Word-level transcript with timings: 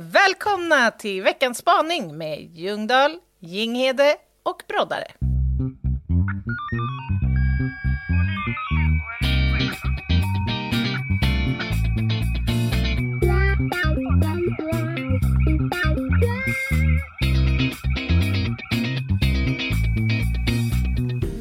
Välkomna 0.00 0.90
till 0.90 1.22
veckans 1.22 1.58
spaning 1.58 2.18
med 2.18 2.40
Ljungdahl, 2.40 3.18
Ginghede 3.38 4.16
och 4.42 4.62
Broddare. 4.68 5.06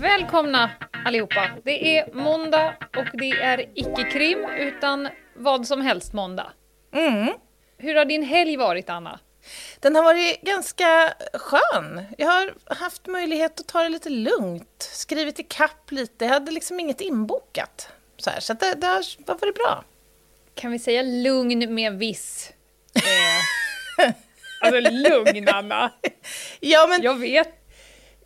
Välkomna 0.01 0.69
allihopa. 1.05 1.49
Det 1.63 1.97
är 1.97 2.13
måndag 2.13 2.73
och 2.97 3.19
det 3.19 3.31
är 3.31 3.65
icke 3.75 4.03
krim 4.11 4.39
utan 4.59 5.07
vad 5.35 5.67
som 5.67 5.81
helst 5.81 6.13
måndag. 6.13 6.51
Mm. 6.93 7.33
Hur 7.77 7.95
har 7.95 8.05
din 8.05 8.23
helg 8.23 8.57
varit 8.57 8.89
Anna? 8.89 9.19
Den 9.79 9.95
har 9.95 10.03
varit 10.03 10.41
ganska 10.41 11.13
skön. 11.33 12.04
Jag 12.18 12.27
har 12.27 12.75
haft 12.75 13.07
möjlighet 13.07 13.59
att 13.59 13.68
ta 13.68 13.83
det 13.83 13.89
lite 13.89 14.09
lugnt, 14.09 14.89
skrivit 14.93 15.39
ikapp 15.39 15.91
lite. 15.91 16.25
Jag 16.25 16.32
hade 16.32 16.51
liksom 16.51 16.79
inget 16.79 17.01
inbokat. 17.01 17.89
Så, 18.18 18.29
här, 18.29 18.39
så 18.39 18.54
det, 18.54 18.73
det 18.73 18.87
har 18.87 19.39
varit 19.39 19.55
bra. 19.55 19.83
Kan 20.55 20.71
vi 20.71 20.79
säga 20.79 21.01
lugn 21.01 21.73
med 21.73 21.93
viss... 21.93 22.51
Eh, 22.95 24.05
alltså 24.61 24.91
lugn 24.91 25.49
Anna. 25.49 25.91
Ja, 26.59 26.87
men... 26.87 27.01
Jag 27.01 27.15
vet. 27.15 27.49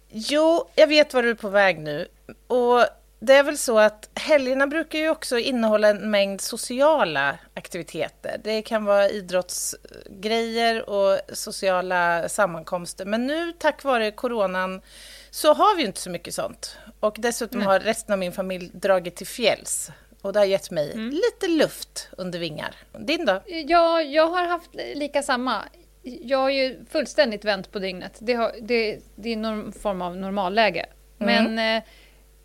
Jo, 0.09 0.69
jag 0.75 0.87
vet 0.87 1.13
var 1.13 1.23
du 1.23 1.29
är 1.29 1.35
på 1.35 1.49
väg 1.49 1.79
nu. 1.79 2.07
Och 2.47 2.85
det 3.23 3.33
är 3.33 3.43
väl 3.43 3.57
så 3.57 3.79
att 3.79 4.09
helgerna 4.15 4.67
brukar 4.67 4.99
ju 4.99 5.09
också 5.09 5.37
innehålla 5.37 5.87
en 5.89 6.11
mängd 6.11 6.41
sociala 6.41 7.37
aktiviteter. 7.53 8.41
Det 8.43 8.61
kan 8.61 8.85
vara 8.85 9.09
idrottsgrejer 9.09 10.89
och 10.89 11.19
sociala 11.33 12.29
sammankomster. 12.29 13.05
Men 13.05 13.27
nu, 13.27 13.51
tack 13.51 13.83
vare 13.83 14.11
coronan, 14.11 14.81
så 15.29 15.53
har 15.53 15.75
vi 15.75 15.81
ju 15.81 15.87
inte 15.87 16.01
så 16.01 16.09
mycket 16.09 16.33
sånt. 16.33 16.77
Och 16.99 17.15
dessutom 17.19 17.59
Nej. 17.59 17.67
har 17.67 17.79
resten 17.79 18.13
av 18.13 18.19
min 18.19 18.31
familj 18.31 18.71
dragit 18.73 19.15
till 19.15 19.27
fjälls. 19.27 19.91
Och 20.21 20.33
det 20.33 20.39
har 20.39 20.45
gett 20.45 20.71
mig 20.71 20.93
lite 20.95 21.47
luft 21.47 22.09
under 22.17 22.39
vingar. 22.39 22.75
Din 22.99 23.25
då? 23.25 23.41
Ja, 23.45 24.01
jag 24.01 24.27
har 24.27 24.45
haft 24.45 24.69
lika 24.95 25.23
samma. 25.23 25.63
Jag 26.01 26.37
har 26.37 26.49
ju 26.49 26.85
fullständigt 26.89 27.45
vänt 27.45 27.71
på 27.71 27.79
dygnet. 27.79 28.17
Det, 28.19 28.33
har, 28.33 28.55
det, 28.61 28.99
det 29.15 29.29
är 29.29 29.37
någon 29.37 29.73
form 29.73 30.01
av 30.01 30.17
normalläge. 30.17 30.85
Men 31.17 31.59
eh, 31.59 31.83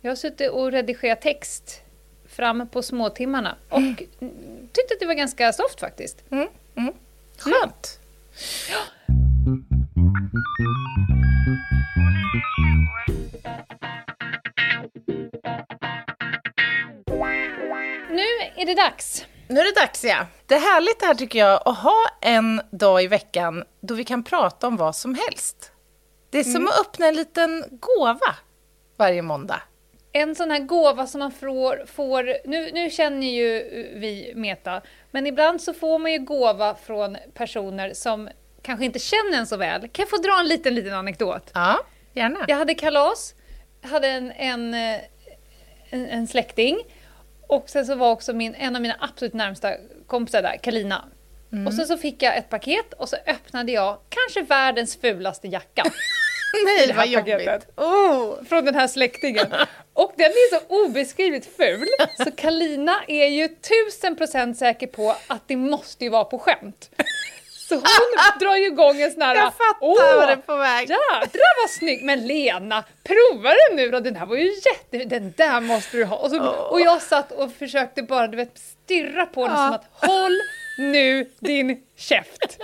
jag 0.01 0.11
har 0.11 0.15
suttit 0.15 0.51
och 0.51 0.71
redigerat 0.71 1.21
text 1.21 1.81
fram 2.25 2.67
på 2.67 2.81
småtimmarna 2.81 3.55
och 3.69 3.77
mm. 3.77 3.95
tyckte 4.73 4.93
att 4.93 4.99
det 4.99 5.05
var 5.05 5.13
ganska 5.13 5.53
soft 5.53 5.79
faktiskt. 5.79 6.23
Mm, 6.31 6.47
mm. 6.75 6.93
Skönt. 7.37 7.99
Nu 18.09 18.23
är 18.55 18.65
det 18.65 18.75
dags. 18.75 19.25
Nu 19.47 19.59
är 19.59 19.63
det 19.63 19.81
dags, 19.81 20.03
ja. 20.03 20.25
Det 20.45 20.55
är 20.55 20.59
härligt 20.59 20.99
det 20.99 21.05
här 21.05 21.15
tycker 21.15 21.39
jag, 21.39 21.61
att 21.65 21.77
ha 21.77 22.05
en 22.21 22.61
dag 22.71 23.03
i 23.03 23.07
veckan 23.07 23.63
då 23.81 23.95
vi 23.95 24.03
kan 24.03 24.23
prata 24.23 24.67
om 24.67 24.77
vad 24.77 24.95
som 24.95 25.15
helst. 25.15 25.71
Det 26.29 26.39
är 26.39 26.43
som 26.43 26.67
att 26.67 26.79
öppna 26.79 27.07
en 27.07 27.15
liten 27.15 27.63
gåva 27.71 28.35
varje 28.97 29.21
måndag. 29.21 29.61
En 30.17 30.35
sån 30.35 30.51
här 30.51 30.59
gåva 30.59 31.07
som 31.07 31.19
man 31.19 31.31
får, 31.31 31.85
får 31.85 32.47
nu, 32.47 32.71
nu 32.71 32.89
känner 32.89 33.27
ju 33.27 33.63
vi 33.95 34.33
Meta, 34.35 34.81
men 35.11 35.27
ibland 35.27 35.61
så 35.61 35.73
får 35.73 35.99
man 35.99 36.11
ju 36.11 36.19
gåva 36.19 36.75
från 36.75 37.17
personer 37.33 37.93
som 37.93 38.29
kanske 38.61 38.85
inte 38.85 38.99
känner 38.99 39.37
en 39.37 39.47
så 39.47 39.57
väl. 39.57 39.81
Kan 39.81 40.03
jag 40.03 40.09
få 40.09 40.17
dra 40.17 40.39
en 40.39 40.47
liten, 40.47 40.75
liten 40.75 40.93
anekdot? 40.93 41.51
Ja, 41.53 41.79
gärna. 42.13 42.45
Jag 42.47 42.57
hade 42.57 42.73
kalas, 42.73 43.35
hade 43.81 44.07
en, 44.07 44.31
en, 44.31 44.73
en, 45.89 46.05
en 46.05 46.27
släkting 46.27 46.77
och 47.47 47.69
sen 47.69 47.85
så 47.85 47.95
var 47.95 48.11
också 48.11 48.33
min, 48.33 48.55
en 48.55 48.75
av 48.75 48.81
mina 48.81 48.95
absolut 48.99 49.33
närmsta 49.33 49.73
kompisar 50.07 50.41
där, 50.41 50.57
Kalina. 50.63 51.05
Och 51.67 51.73
sen 51.73 51.87
så 51.87 51.97
fick 51.97 52.23
jag 52.23 52.37
ett 52.37 52.49
paket 52.49 52.93
och 52.93 53.09
så 53.09 53.15
öppnade 53.27 53.71
jag 53.71 53.97
kanske 54.09 54.41
världens 54.41 54.97
fulaste 54.97 55.47
jacka. 55.47 55.83
Nej, 56.65 56.93
vad 56.93 57.07
jobbigt. 57.07 57.67
Oh. 57.75 58.43
från 58.49 58.65
den 58.65 58.75
här 58.75 58.87
släktingen. 58.87 59.47
Och 59.93 60.13
den 60.17 60.25
är 60.31 60.59
så 60.59 60.65
obeskrivligt 60.85 61.49
ful, 61.57 61.87
så 62.23 62.31
Kalina 62.31 63.03
är 63.07 63.27
ju 63.27 63.47
tusen 63.47 64.15
procent 64.15 64.57
säker 64.57 64.87
på 64.87 65.15
att 65.27 65.47
det 65.47 65.55
måste 65.55 66.03
ju 66.03 66.09
vara 66.09 66.23
på 66.23 66.39
skämt. 66.39 66.89
Så 67.69 67.75
hon 67.75 67.83
drar 68.39 68.55
ju 68.55 68.65
igång 68.67 69.01
en 69.01 69.11
sån 69.11 69.21
här... 69.21 69.35
Jag 69.35 69.43
fattar 69.53 69.77
"Åh, 69.81 70.15
vad 70.15 70.27
det 70.27 70.31
är 70.31 70.35
på 70.35 70.55
väg. 70.55 70.89
Jädrar 70.89 71.63
vad 71.63 71.69
snygg! 71.69 72.03
Men 72.03 72.27
Lena, 72.27 72.83
prova 73.03 73.49
den 73.49 73.75
nu 73.75 73.91
då! 73.91 73.99
Den 73.99 74.15
här 74.15 74.25
var 74.25 74.35
ju 74.35 74.53
jätte... 74.53 74.97
Den 75.15 75.33
där 75.37 75.61
måste 75.61 75.97
du 75.97 76.05
ha! 76.05 76.17
Och, 76.17 76.29
så, 76.29 76.43
och 76.47 76.81
jag 76.81 77.01
satt 77.01 77.31
och 77.31 77.53
försökte 77.53 78.01
bara 78.03 78.27
du 78.27 78.37
vet, 78.37 78.57
stirra 78.57 79.25
på 79.25 79.47
den 79.47 79.55
Ja. 79.57 79.65
som 79.65 79.73
att 79.73 80.09
håll 80.09 80.39
nu 80.77 81.29
din 81.39 81.83
käft! 81.95 82.57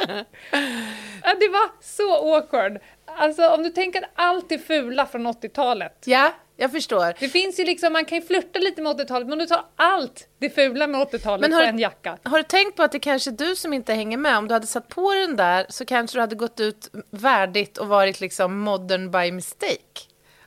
Det 1.39 1.47
var 1.49 1.81
så 1.83 2.35
awkward. 2.35 2.79
Alltså 3.05 3.47
om 3.49 3.63
du 3.63 3.69
tänker 3.69 4.01
att 4.01 4.09
allt 4.15 4.51
är 4.51 4.57
fula 4.57 5.05
från 5.05 5.27
80-talet. 5.27 5.97
Ja, 6.05 6.33
jag 6.57 6.71
förstår. 6.71 7.13
Det 7.19 7.29
finns 7.29 7.59
ju 7.59 7.63
liksom, 7.65 7.93
man 7.93 8.05
kan 8.05 8.17
ju 8.17 8.25
flirta 8.25 8.59
lite 8.59 8.81
med 8.81 8.95
80-talet, 8.99 9.27
men 9.27 9.33
om 9.33 9.39
du 9.39 9.45
tar 9.45 9.65
allt 9.75 10.27
det 10.39 10.49
fula 10.49 10.87
med 10.87 11.01
80-talet 11.01 11.41
Men 11.41 11.51
på 11.51 11.55
har- 11.57 11.63
en 11.63 11.79
jacka. 11.79 12.17
Har 12.23 12.37
du 12.37 12.43
tänkt 12.43 12.75
på 12.77 12.83
att 12.83 12.91
det 12.91 12.99
kanske 12.99 13.29
är 13.29 13.31
du 13.31 13.55
som 13.55 13.73
inte 13.73 13.93
hänger 13.93 14.17
med? 14.17 14.37
Om 14.37 14.47
du 14.47 14.53
hade 14.53 14.67
satt 14.67 14.87
på 14.89 15.13
den 15.13 15.35
där 15.35 15.65
så 15.69 15.85
kanske 15.85 16.17
du 16.17 16.21
hade 16.21 16.35
gått 16.35 16.59
ut 16.59 16.89
värdigt 17.11 17.77
och 17.77 17.87
varit 17.87 18.19
liksom 18.21 18.59
modern 18.59 19.11
by 19.11 19.31
mistake. 19.31 19.99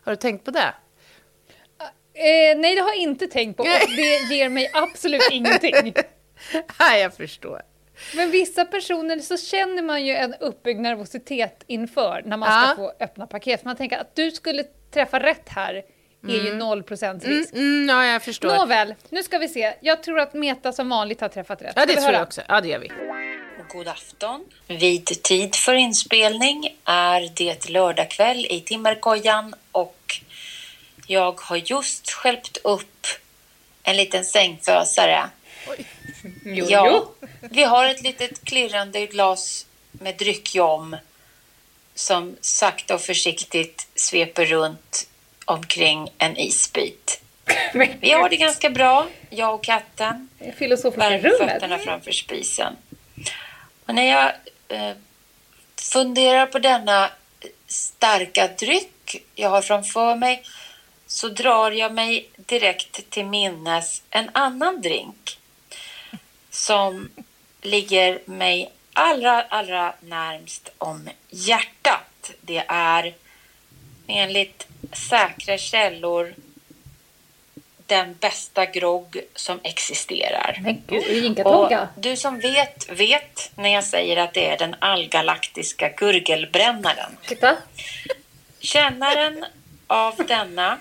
Har 0.05 0.13
du 0.13 0.17
tänkt 0.17 0.45
på 0.45 0.51
det? 0.51 0.75
Eh, 2.15 2.59
nej, 2.59 2.75
det 2.75 2.81
har 2.81 2.89
jag 2.89 2.97
inte 2.97 3.27
tänkt 3.27 3.57
på 3.57 3.63
och 3.63 3.69
det 3.97 4.35
ger 4.35 4.49
mig 4.49 4.71
absolut 4.75 5.29
ingenting. 5.31 5.95
Nej, 6.79 7.01
jag 7.03 7.15
förstår. 7.17 7.63
Men 8.15 8.31
vissa 8.31 8.65
personer 8.65 9.19
så 9.19 9.37
känner 9.37 9.83
man 9.83 10.07
ju 10.07 10.13
en 10.15 10.35
uppbyggd 10.35 10.81
nervositet 10.81 11.65
inför 11.67 12.23
när 12.25 12.37
man 12.37 12.49
ska 12.49 12.71
Ja. 12.71 12.75
få 12.77 13.05
öppna 13.05 13.27
paket. 13.27 13.65
Man 13.65 13.77
tänker 13.77 13.99
att 13.99 14.15
du 14.17 14.31
skulle 14.31 14.65
träffa 14.95 15.21
rätt 15.21 15.49
här 15.49 15.83
är 16.29 16.33
ju 16.45 16.55
0% 16.55 17.25
risk. 17.25 17.53
Mm, 17.53 17.89
ja, 17.89 18.05
jag 18.07 18.23
förstår. 18.23 18.57
Nåväl, 18.57 18.95
nu 19.11 19.23
ska 19.23 19.39
vi 19.39 19.49
se. 19.49 19.75
Jag 19.81 20.03
tror 20.03 20.21
att 20.21 20.35
Meta 20.35 20.73
som 20.73 20.89
vanligt 20.89 21.21
har 21.21 21.29
träffat 21.29 21.63
rätt. 21.63 21.73
Ja, 21.77 21.87
det 21.87 21.97
tror 21.97 22.13
jag 22.13 22.23
också. 22.23 22.43
Ja, 22.49 22.61
det 22.61 22.69
gör 22.69 22.79
vi. 22.79 22.91
God 23.73 23.89
afton. 23.89 24.45
Vid 24.67 25.07
tid 25.23 25.55
för 25.55 25.75
inspelning 25.75 26.77
är 26.85 27.31
det 27.37 27.69
lördagkväll 27.69 28.47
i 28.51 28.61
Timmerkojan 28.61 29.55
och 29.73 30.21
jag 31.07 31.41
har 31.41 31.57
just 31.57 32.11
skälpt 32.11 32.57
upp 32.65 33.07
en 33.83 33.97
liten 33.97 34.25
sängfösare. 34.25 35.25
Jo, 36.45 36.67
Ja, 36.69 37.11
vi 37.41 37.63
har 37.63 37.87
ett 37.87 38.03
litet 38.03 38.45
klirrande 38.45 39.07
glas 39.07 39.67
med 39.93 40.17
dryckjom 40.17 40.97
som 41.95 42.37
sakta 42.41 42.95
och 42.95 43.01
försiktigt 43.01 43.89
sveper 43.95 44.45
runt 44.47 45.09
omkring 45.45 46.09
en 46.19 46.37
isbit. 46.37 47.21
Vi 48.01 48.13
har 48.13 48.29
det 48.29 48.37
ganska 48.37 48.71
bra, 48.71 49.07
jag 49.31 49.55
och 49.55 49.65
katten. 49.65 50.29
Filosofiska 50.59 51.19
rummet. 51.19 51.39
fötterna 51.39 51.79
framför 51.79 52.13
spisen. 52.13 52.77
Och 53.87 53.95
när 53.95 54.11
jag 54.11 54.33
eh, 54.69 54.97
funderar 55.93 56.47
på 56.47 56.59
denna 56.59 57.11
starka 57.67 58.49
dryck 58.49 59.23
jag 59.35 59.51
har 59.51 59.63
framför 59.63 60.15
mig 60.15 60.43
så 61.07 61.29
drar 61.29 61.71
jag 61.71 61.93
mig 61.95 62.31
direkt 62.37 63.11
till 63.11 63.27
minnes 63.27 64.03
en 64.11 64.31
annan 64.33 64.81
drink 64.81 65.36
som 66.57 67.09
ligger 67.63 68.21
mig 68.25 68.71
allra, 68.93 69.43
allra 69.43 69.95
närmst 70.01 70.69
om 70.79 71.09
hjärtat. 71.29 72.31
Det 72.41 72.65
är 72.69 73.15
enligt 74.07 74.67
säkra 74.93 75.59
källor 75.59 76.35
den 77.87 78.15
bästa 78.21 78.67
grogg 78.67 79.21
som 79.35 79.61
existerar. 79.63 80.59
Men 80.63 80.83
gud, 80.87 81.41
Och 81.47 81.73
du 81.97 82.17
som 82.17 82.41
vet, 82.41 82.91
vet 82.91 83.51
när 83.55 83.69
jag 83.69 83.85
säger 83.85 84.17
att 84.17 84.35
det 84.35 84.51
är 84.51 84.59
den 84.59 84.77
allgalaktiska 84.79 85.89
gurgelbrännaren. 85.89 87.17
Titta. 87.27 87.57
Kännaren 88.59 89.45
av 89.87 90.17
denna 90.29 90.79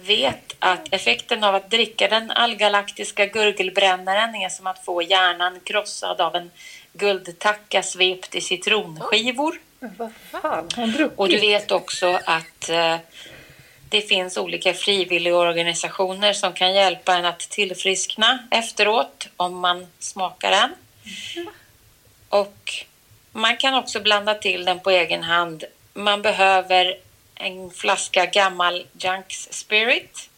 vet 0.00 0.56
att 0.58 0.94
effekten 0.94 1.44
av 1.44 1.54
att 1.54 1.70
dricka 1.70 2.08
den 2.08 2.30
allgalaktiska 2.30 3.26
gurgelbrännaren 3.26 4.34
är 4.34 4.48
som 4.48 4.66
att 4.66 4.84
få 4.84 5.02
hjärnan 5.02 5.60
krossad 5.64 6.20
av 6.20 6.36
en 6.36 6.50
guldtacka 6.92 7.82
svept 7.82 8.34
i 8.34 8.40
citronskivor. 8.40 9.60
Vad 9.78 10.12
fan? 10.30 10.68
Och 11.16 11.28
du 11.28 11.38
vet 11.38 11.70
också 11.70 12.20
att 12.24 12.68
eh, 12.68 12.96
det 13.88 14.00
finns 14.00 14.36
olika 14.36 14.74
frivilligorganisationer 14.74 16.32
som 16.32 16.52
kan 16.52 16.74
hjälpa 16.74 17.14
en 17.14 17.24
att 17.24 17.38
tillfriskna 17.38 18.38
efteråt 18.50 19.28
om 19.36 19.60
man 19.60 19.86
smakar 19.98 20.50
den. 20.50 20.74
Och 22.28 22.84
Man 23.32 23.56
kan 23.56 23.74
också 23.74 24.00
blanda 24.00 24.34
till 24.34 24.64
den 24.64 24.80
på 24.80 24.90
egen 24.90 25.22
hand. 25.22 25.64
Man 25.94 26.22
behöver 26.22 26.96
en 27.40 27.70
flaska 27.70 28.26
gammal 28.26 28.86
Junks 28.92 29.48
Spirit. 29.52 30.30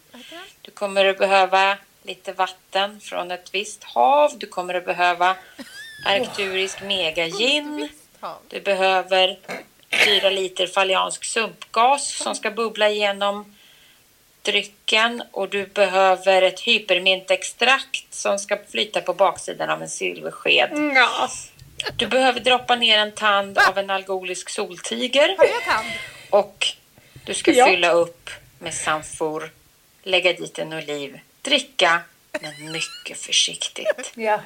Du 0.61 0.71
kommer 0.71 1.05
att 1.05 1.17
behöva 1.17 1.77
lite 2.03 2.33
vatten 2.33 2.99
från 2.99 3.31
ett 3.31 3.49
visst 3.53 3.83
hav. 3.83 4.31
Du 4.37 4.47
kommer 4.47 4.73
att 4.73 4.85
behöva 4.85 5.35
arkturisk 6.05 6.81
mega 6.81 7.27
gin. 7.27 7.89
Du 8.47 8.61
behöver 8.61 9.39
fyra 10.05 10.29
liter 10.29 10.67
faliansk 10.67 11.23
sumpgas 11.25 12.07
som 12.07 12.35
ska 12.35 12.51
bubbla 12.51 12.89
igenom 12.89 13.55
drycken 14.41 15.23
och 15.31 15.49
du 15.49 15.65
behöver 15.65 16.41
ett 16.41 16.59
hypermintextrakt 16.59 18.13
som 18.13 18.39
ska 18.39 18.57
flyta 18.71 19.01
på 19.01 19.13
baksidan 19.13 19.69
av 19.69 19.81
en 19.81 19.89
silversked. 19.89 20.69
Ja. 20.95 21.29
Du 21.95 22.07
behöver 22.07 22.39
droppa 22.39 22.75
ner 22.75 22.97
en 22.97 23.11
tand 23.11 23.57
av 23.57 23.77
en 23.77 23.89
alkoholisk 23.89 24.49
soltiger 24.49 25.35
Har 25.37 25.45
jag 25.45 25.63
tand? 25.63 25.87
och 26.29 26.67
du 27.25 27.33
ska 27.33 27.51
Ja. 27.51 27.65
fylla 27.65 27.91
upp 27.91 28.29
med 28.59 28.73
samfor, 28.73 29.51
lägga 30.03 30.33
dit 30.33 30.59
en 30.59 30.73
oliv, 30.73 31.19
dricka, 31.41 32.01
men 32.41 32.71
mycket 32.71 33.17
försiktigt. 33.25 34.11
ja. 34.15 34.39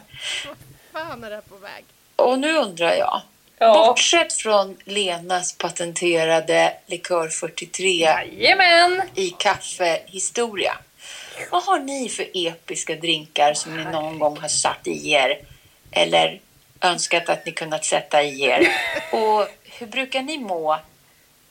Fan 0.93 1.23
är 1.23 1.29
det 1.29 1.35
här 1.35 1.41
på 1.41 1.55
väg? 1.55 1.83
Och 2.15 2.39
nu 2.39 2.53
undrar 2.57 2.93
jag, 2.93 3.21
Ja. 3.59 3.73
bortsett 3.87 4.33
från 4.33 4.77
Lenas 4.83 5.57
patenterade 5.57 6.73
likör 6.85 7.29
43 7.29 7.89
Jajamän! 7.89 9.01
i 9.15 9.29
kaffehistoria. 9.29 10.77
Vad 11.51 11.63
har 11.63 11.79
ni 11.79 12.09
för 12.09 12.27
episka 12.33 12.95
drinkar 12.95 13.53
som 13.53 13.77
ni 13.77 13.83
någon 13.83 14.19
gång 14.19 14.37
har 14.37 14.47
satt 14.47 14.87
i 14.87 15.11
er 15.11 15.39
eller 15.91 16.41
önskat 16.81 17.29
att 17.29 17.45
ni 17.45 17.51
kunnat 17.51 17.85
sätta 17.85 18.23
i 18.23 18.41
er? 18.43 18.67
Och 19.11 19.47
hur 19.63 19.87
brukar 19.87 20.21
ni 20.21 20.37
må 20.37 20.79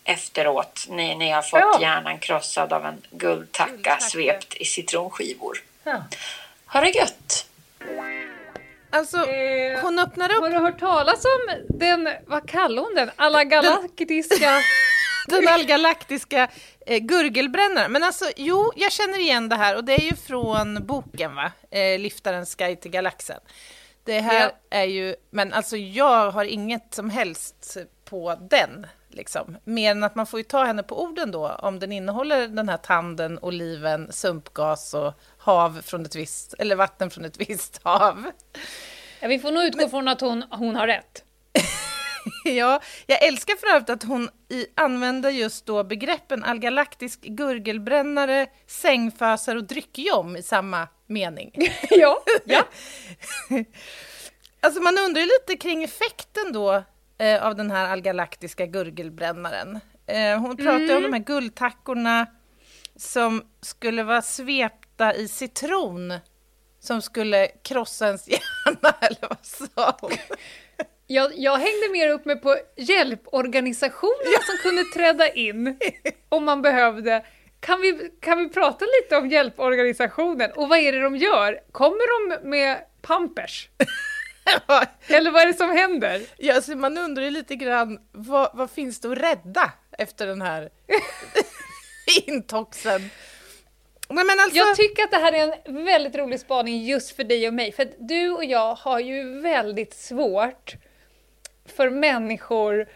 efteråt 0.07 0.87
när 0.89 1.15
ni 1.15 1.31
har 1.31 1.43
fått 1.43 1.61
Ja. 1.61 1.79
hjärnan 1.81 2.19
krossad 2.19 2.73
av 2.73 2.87
en 2.87 3.03
guldtacka 3.11 3.71
Guldtacka. 3.71 4.01
svept 4.01 4.55
i 4.57 4.65
citronskivor? 4.65 5.59
Ja. 5.85 6.03
Ha 6.67 6.81
det 6.81 6.91
gött! 6.91 7.47
Alltså, 8.91 9.17
Eh, 9.31 9.81
hon 9.83 9.99
öppnar 9.99 10.29
Har 10.29 10.37
upp 10.37 10.51
du 10.53 10.59
hört 10.59 10.79
talas 10.81 11.25
om 11.25 11.55
den, 11.69 12.09
vad 12.27 12.49
kallar 12.51 12.83
hon 12.83 12.95
den? 12.95 13.11
Alla 13.17 13.45
galaktiska... 13.45 14.61
den 15.29 15.49
allgalaktiska 15.55 16.49
eh, 16.87 16.99
gurgelbrännaren. 16.99 17.93
Men 17.93 18.03
alltså, 18.03 18.25
jo, 18.37 18.73
jag 18.77 18.93
känner 18.93 19.19
igen 19.19 19.49
det 19.49 19.57
här 19.57 19.77
och 19.77 19.85
det 19.85 19.93
är 19.95 20.01
ju 20.05 20.17
från 20.17 20.87
boken, 20.87 21.35
va? 21.35 21.53
Eh, 21.71 21.99
Liftarens 21.99 22.55
guide 22.55 22.81
till 22.81 22.91
galaxen. 22.91 23.41
Det 24.05 24.21
här 24.21 24.41
Ja. 24.41 24.51
är 24.79 24.85
ju, 24.85 25.17
men 25.31 25.53
alltså 25.53 25.77
jag 25.77 26.31
har 26.31 26.45
inget 26.45 26.95
som 26.95 27.11
helst 27.11 27.77
på 28.05 28.39
den, 28.51 28.87
liksom. 29.17 29.57
Mer 29.65 29.91
än 29.91 30.05
att 30.05 30.15
man 30.15 30.27
får 30.27 30.41
ju 30.41 30.45
ta 30.45 30.65
henne 30.65 30.83
på 30.83 31.03
orden 31.03 31.31
då, 31.31 31.49
om 31.49 31.79
den 31.79 31.93
innehåller 31.93 32.49
den 32.49 32.69
här 32.69 32.77
tanden, 32.77 33.39
oliven, 33.43 34.13
sumpgas 34.13 34.95
och 34.95 35.13
hav 35.39 35.83
från 35.83 36.07
ett 36.07 36.17
visst, 36.17 36.55
eller 36.59 36.77
vatten 36.77 37.11
från 37.11 37.25
ett 37.25 37.37
visst 37.49 37.81
hav. 37.83 38.31
Ja, 39.21 39.29
vi 39.29 39.39
får 39.39 39.51
nog 39.51 39.65
utgå 39.65 39.89
från 39.89 40.09
att 40.09 40.21
hon, 40.21 40.45
hon 40.51 40.77
har 40.77 40.87
rätt. 40.87 41.23
Ja, 42.45 42.81
jag 43.07 43.25
älskar 43.25 43.57
för 43.57 43.67
övrigt 43.67 43.91
att 43.91 44.03
hon 44.03 44.29
i, 44.49 44.67
använder 44.75 45.31
just 45.31 45.67
då 45.67 45.85
begreppen 45.85 46.45
allgalaktisk 46.45 47.21
gurgelbrännare, 47.23 48.47
sängfösare 48.67 49.59
och 49.59 49.65
dryckjom 49.65 50.37
i 50.37 50.43
samma 50.43 50.89
mening. 51.07 51.53
ja, 51.91 52.23
ja. 52.45 52.65
Alltså 54.61 54.81
man 54.81 54.99
undrar 54.99 55.23
ju 55.23 55.27
lite 55.27 55.57
kring 55.63 55.85
effekten 55.85 56.53
då 56.53 56.85
eh, 57.19 57.47
av 57.47 57.57
den 57.57 57.71
här 57.71 57.89
allgalaktiska 57.89 58.67
gurgelbrännaren. 58.67 59.81
Eh, 60.07 60.41
hon 60.41 60.57
pratar 60.57 60.79
ju 60.81 60.97
om 60.97 61.03
de 61.03 61.13
här 61.13 61.25
guldtackorna 61.25 62.27
som 62.97 63.43
skulle 63.61 64.03
vara 64.03 64.23
svepta 64.23 65.15
i 65.15 65.29
citron 65.29 66.13
som 66.81 67.03
skulle 67.03 67.47
krossa 67.47 68.07
ens 68.07 68.29
hjärna, 68.29 68.95
eller 69.01 69.29
vad 69.29 69.47
sa 69.47 69.97
hon? 70.01 70.11
Jag, 71.07 71.33
jag 71.35 71.57
hängde 71.57 71.89
mer 71.93 72.09
upp 72.09 72.25
mig 72.25 72.41
på 72.41 72.57
hjälporganisationerna 72.77 74.39
som 74.47 74.57
kunde 74.63 74.85
träda 74.85 75.29
in 75.29 75.79
om 76.29 76.45
man 76.45 76.63
behövde. 76.63 77.25
Kan 77.61 77.81
vi, 77.81 78.11
kan 78.21 78.39
vi 78.39 78.49
prata 78.49 78.85
lite 78.85 79.17
om 79.17 79.29
hjälporganisationen 79.29 80.51
och 80.53 80.69
vad 80.69 80.79
är 80.79 80.93
det 80.93 81.01
de 81.01 81.17
gör? 81.17 81.61
Kommer 81.73 82.39
de 82.41 82.51
med 82.51 82.79
pampers? 83.03 83.69
Eller 85.07 85.31
vad 85.31 85.43
är 85.43 85.47
det 85.47 85.55
som 85.55 85.71
händer? 85.71 86.23
Ja, 86.39 86.55
alltså 86.55 86.77
man 86.77 86.99
undrar 86.99 87.25
ju 87.25 87.31
lite 87.31 87.57
grann, 87.57 87.99
vad, 88.13 88.51
vad 88.55 88.71
finns 88.71 89.01
det 89.01 89.13
att 89.13 89.19
rädda 89.19 89.73
efter 89.99 90.27
den 90.27 90.43
här 90.43 90.71
intoxen? 92.27 93.11
Men 94.09 94.27
alltså, 94.31 94.57
Jag 94.57 94.77
tycker 94.77 95.03
att 95.03 95.11
det 95.11 95.17
här 95.17 95.33
är 95.33 95.55
en 95.65 95.85
väldigt 95.85 96.17
rolig 96.17 96.41
spaning 96.41 96.85
just 96.85 97.17
för 97.17 97.25
dig 97.25 97.49
och 97.49 97.55
mig, 97.55 97.73
för 97.73 97.83
att 97.83 97.95
du 97.99 98.31
och 98.31 98.45
jag 98.45 98.75
har 98.75 99.01
ju 99.01 99.41
väldigt 99.41 99.95
svårt 99.95 100.75
för 101.77 101.91
människor 101.91 102.89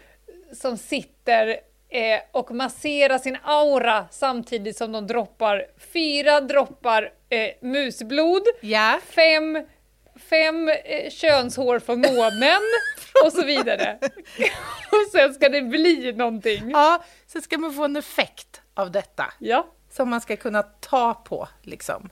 som 0.53 0.77
sitter 0.77 1.47
eh, 1.89 2.19
och 2.31 2.51
masserar 2.51 3.17
sin 3.17 3.37
aura 3.43 4.05
samtidigt 4.11 4.77
som 4.77 4.91
de 4.91 5.07
droppar 5.07 5.65
fyra 5.93 6.41
droppar 6.41 7.13
eh, 7.29 7.49
musblod, 7.61 8.43
ja, 8.61 8.99
fem, 9.09 9.65
fem 10.31 10.69
eh, 10.69 11.09
könshår 11.09 11.79
från 11.79 11.99
månen 12.01 12.61
och 13.25 13.31
så 13.33 13.45
vidare. 13.45 13.97
och 14.91 15.11
sen 15.11 15.33
ska 15.33 15.49
det 15.49 15.61
bli 15.61 16.13
någonting. 16.13 16.69
ja, 16.71 17.03
så 17.27 17.41
ska 17.41 17.57
man 17.57 17.73
få 17.73 17.83
en 17.83 17.95
effekt 17.95 18.61
av 18.73 18.91
detta 18.91 19.33
Ja. 19.39 19.67
som 19.91 20.09
man 20.09 20.21
ska 20.21 20.35
kunna 20.35 20.63
ta 20.63 21.13
på, 21.13 21.47
liksom. 21.61 22.09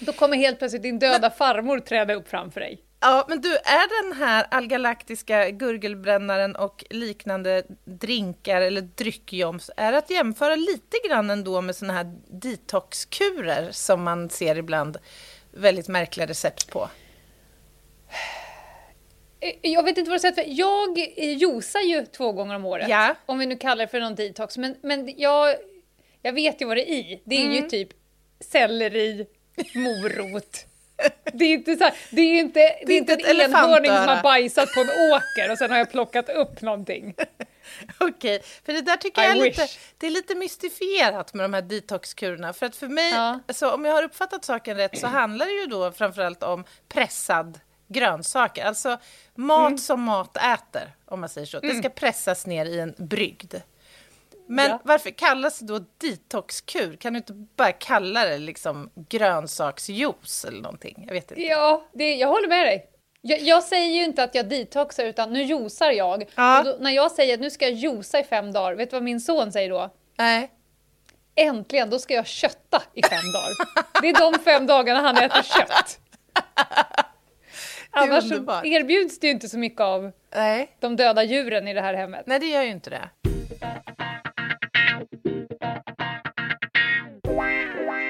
Då 0.00 0.12
kommer 0.12 0.36
helt 0.36 0.58
plötsligt 0.58 0.82
din 0.82 0.98
döda 0.98 1.30
farmor 1.30 1.78
träda 1.80 2.14
upp 2.14 2.28
framför 2.28 2.60
dig. 2.60 2.84
Ja, 3.02 3.24
men 3.28 3.40
du, 3.40 3.52
är 3.56 4.02
den 4.02 4.22
här 4.22 4.46
allgalaktiska 4.50 5.50
gurgelbrännaren 5.50 6.56
och 6.56 6.84
liknande 6.90 7.62
drinkar 7.84 8.60
eller 8.60 8.80
dryckjoms, 8.80 9.70
är 9.76 9.92
att 9.92 10.10
jämföra 10.10 10.56
lite 10.56 10.96
grann 11.08 11.30
ändå 11.30 11.60
med 11.60 11.76
såna 11.76 11.92
här 11.92 12.16
detoxkurer 12.30 13.68
som 13.72 14.02
man 14.02 14.30
ser 14.30 14.56
ibland 14.58 14.98
väldigt 15.50 15.88
märkliga 15.88 16.26
recept 16.26 16.70
på? 16.70 16.88
Eh, 19.40 19.70
Jag 19.70 19.82
vet 19.82 19.98
inte 19.98 20.10
vad 20.10 20.16
du 20.16 20.20
säger, 20.20 20.34
för 20.34 20.44
jag 20.46 20.98
eh, 20.98 21.36
juicar 21.38 21.80
ju 21.80 22.06
två 22.06 22.32
gånger 22.32 22.54
om 22.54 22.64
året. 22.66 22.88
Ja. 22.88 23.14
Om 23.26 23.38
vi 23.38 23.46
nu 23.46 23.56
kallar 23.56 23.84
det 23.84 23.90
för 23.90 24.00
någon 24.00 24.14
detox. 24.14 24.56
Men, 24.58 24.76
men 24.82 25.14
jag, 25.16 25.56
jag 26.22 26.32
vet 26.32 26.60
ju 26.62 26.66
vad 26.66 26.76
det 26.76 26.90
är 26.90 26.94
i. 26.94 27.22
Det 27.24 27.36
är 27.36 27.40
Mm. 27.44 27.52
ju 27.52 27.62
typ 27.62 27.88
selleri, 28.40 29.26
morot. 29.74 30.66
Det 31.32 31.44
är 31.44 31.52
inte 31.52 31.76
så 31.76 31.84
här, 31.84 31.94
det 32.10 32.20
är 32.22 32.40
inte, 32.40 32.60
det 32.86 32.92
är 32.92 32.96
inte 32.98 33.12
inte 33.12 33.30
en 33.30 33.40
enhörning 33.40 33.90
som 33.90 34.08
har 34.08 34.22
bajsat 34.22 34.74
på 34.74 34.80
en 34.80 34.88
åker 34.88 35.50
och 35.52 35.58
sen 35.58 35.70
har 35.70 35.78
jag 35.78 35.90
plockat 35.90 36.28
upp 36.28 36.60
någonting. 36.62 37.14
Okej, 38.00 38.42
för 38.64 38.72
det 38.72 38.80
där 38.80 38.96
tycker 38.96 39.22
I 39.22 39.24
jag 39.24 39.36
är 39.36 39.40
lite, 39.40 39.66
det 39.98 40.06
är 40.06 40.10
lite 40.10 40.34
mystifierat 40.34 41.34
med 41.34 41.44
de 41.44 41.54
här 41.54 41.62
detoxkurerna. 41.62 42.52
För 42.52 42.66
att 42.66 42.76
för 42.76 42.88
mig, 42.88 43.10
Ja. 43.12 43.40
alltså, 43.48 43.70
om 43.70 43.84
jag 43.84 43.92
har 43.92 44.02
uppfattat 44.02 44.44
saken 44.44 44.76
rätt, 44.76 44.98
så 44.98 45.06
handlar 45.06 45.46
det 45.46 45.52
ju 45.52 45.66
då 45.66 45.92
framförallt 45.92 46.42
om 46.42 46.64
pressad 46.88 47.60
grönsaker. 47.90 48.64
Alltså 48.64 48.98
mat 49.34 49.66
Mm. 49.66 49.78
som 49.78 50.00
mat 50.02 50.36
äter, 50.36 50.92
om 51.06 51.20
man 51.20 51.28
säger 51.28 51.46
så. 51.46 51.60
Det 51.60 51.74
ska 51.74 51.88
pressas 51.88 52.46
ner 52.46 52.64
i 52.66 52.80
en 52.80 52.94
brygd. 52.98 53.54
Men 54.46 54.70
Ja. 54.70 54.80
varför 54.84 55.10
kallas 55.10 55.58
det 55.58 55.66
då 55.66 55.84
detoxkur? 55.98 56.96
Kan 56.96 57.12
du 57.12 57.16
inte 57.16 57.32
bara 57.32 57.72
kalla 57.72 58.24
det 58.24 58.38
liksom 58.38 58.90
grönsaksjuice 58.94 60.44
eller 60.44 60.62
någonting? 60.62 61.04
Jag 61.06 61.14
vet 61.14 61.30
inte. 61.30 61.42
Ja, 61.42 61.84
det, 61.92 62.14
jag 62.14 62.28
håller 62.28 62.48
med 62.48 62.66
dig. 62.66 62.86
Jag, 63.22 63.40
jag 63.40 63.62
säger 63.62 63.86
ju 63.94 64.04
inte 64.04 64.22
att 64.22 64.34
jag 64.34 64.48
detoxar 64.48 65.04
utan 65.04 65.32
nu 65.32 65.42
juicar 65.42 65.90
jag. 65.90 66.30
Ja. 66.34 66.62
Då, 66.64 66.76
när 66.80 66.90
jag 66.90 67.10
säger 67.12 67.34
att 67.34 67.40
nu 67.40 67.50
ska 67.50 67.64
jag 67.64 67.74
juica 67.74 68.18
i 68.20 68.24
fem 68.24 68.52
dagar, 68.52 68.74
vet 68.74 68.90
du 68.90 68.96
vad 68.96 69.02
min 69.02 69.20
son 69.20 69.52
säger 69.52 69.70
då? 69.70 69.90
Nej. 70.18 70.50
Äntligen, 71.34 71.90
då 71.90 71.98
ska 71.98 72.14
jag 72.14 72.26
kötta 72.26 72.82
i 72.94 73.02
fem 73.02 73.32
dagar. 73.32 73.52
Det 74.02 74.08
är 74.08 74.32
de 74.32 74.38
fem 74.44 74.66
dagarna 74.66 75.00
han 75.00 75.16
äter 75.16 75.42
kött. 75.42 75.98
Annars 77.90 78.28
så 78.28 78.34
erbjuds 78.64 79.18
det 79.18 79.26
ju 79.26 79.32
inte 79.32 79.48
så 79.48 79.58
mycket 79.58 79.80
av 79.80 80.12
Nej. 80.34 80.76
de 80.80 80.96
döda 80.96 81.24
djuren 81.24 81.68
i 81.68 81.74
det 81.74 81.80
här 81.80 81.94
hemmet. 81.94 82.26
Nej, 82.26 82.38
det 82.38 82.46
gör 82.46 82.62
ju 82.62 82.70
inte 82.70 82.90
det. 82.90 83.08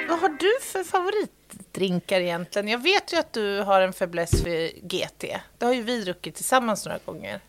Vad 0.09 0.19
har 0.19 0.29
du 0.29 0.61
för 0.63 0.85
favoritdrinkar 0.85 2.21
egentligen? 2.21 2.69
Jag 2.69 2.83
vet 2.83 3.13
ju 3.13 3.17
att 3.17 3.33
du 3.33 3.61
har 3.61 3.81
en 3.81 3.93
fäbless 3.93 4.43
för 4.43 4.69
GT. 4.87 5.25
Det 5.59 5.65
har 5.65 5.73
ju 5.73 5.83
vi 5.83 6.05
druckit 6.05 6.35
tillsammans 6.35 6.87
några 6.87 6.99
gånger. 7.05 7.41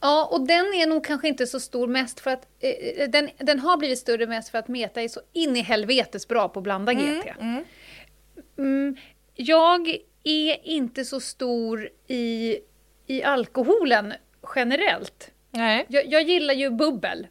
Ja, 0.00 0.28
och 0.32 0.46
den 0.46 0.66
är 0.74 0.86
nog 0.86 1.04
kanske 1.04 1.28
inte 1.28 1.46
så 1.46 1.60
stor 1.60 1.86
mest 1.86 2.20
för 2.20 2.30
att 2.30 2.46
eh, 2.60 3.08
den, 3.08 3.30
den 3.38 3.58
har 3.58 3.76
blivit 3.76 3.98
större 3.98 4.26
mest 4.26 4.48
för 4.48 4.58
att 4.58 4.68
Meta 4.68 5.02
är 5.02 5.08
så 5.08 5.20
in 5.32 5.56
i 5.56 5.60
helvetes 5.60 6.28
bra 6.28 6.48
på 6.48 6.60
att 6.60 6.64
blanda 6.64 6.92
GT. 6.92 7.26
Mm, 8.58 8.96
jag 9.34 9.96
är 10.24 10.66
inte 10.66 11.04
så 11.04 11.20
stor 11.20 11.90
i, 12.08 12.56
i 13.06 13.22
alkoholen 13.22 14.14
generellt. 14.56 15.30
Nej. 15.50 15.86
Jag, 15.88 16.06
jag 16.06 16.22
gillar 16.22 16.54
ju 16.54 16.70
bubbel. 16.70 17.26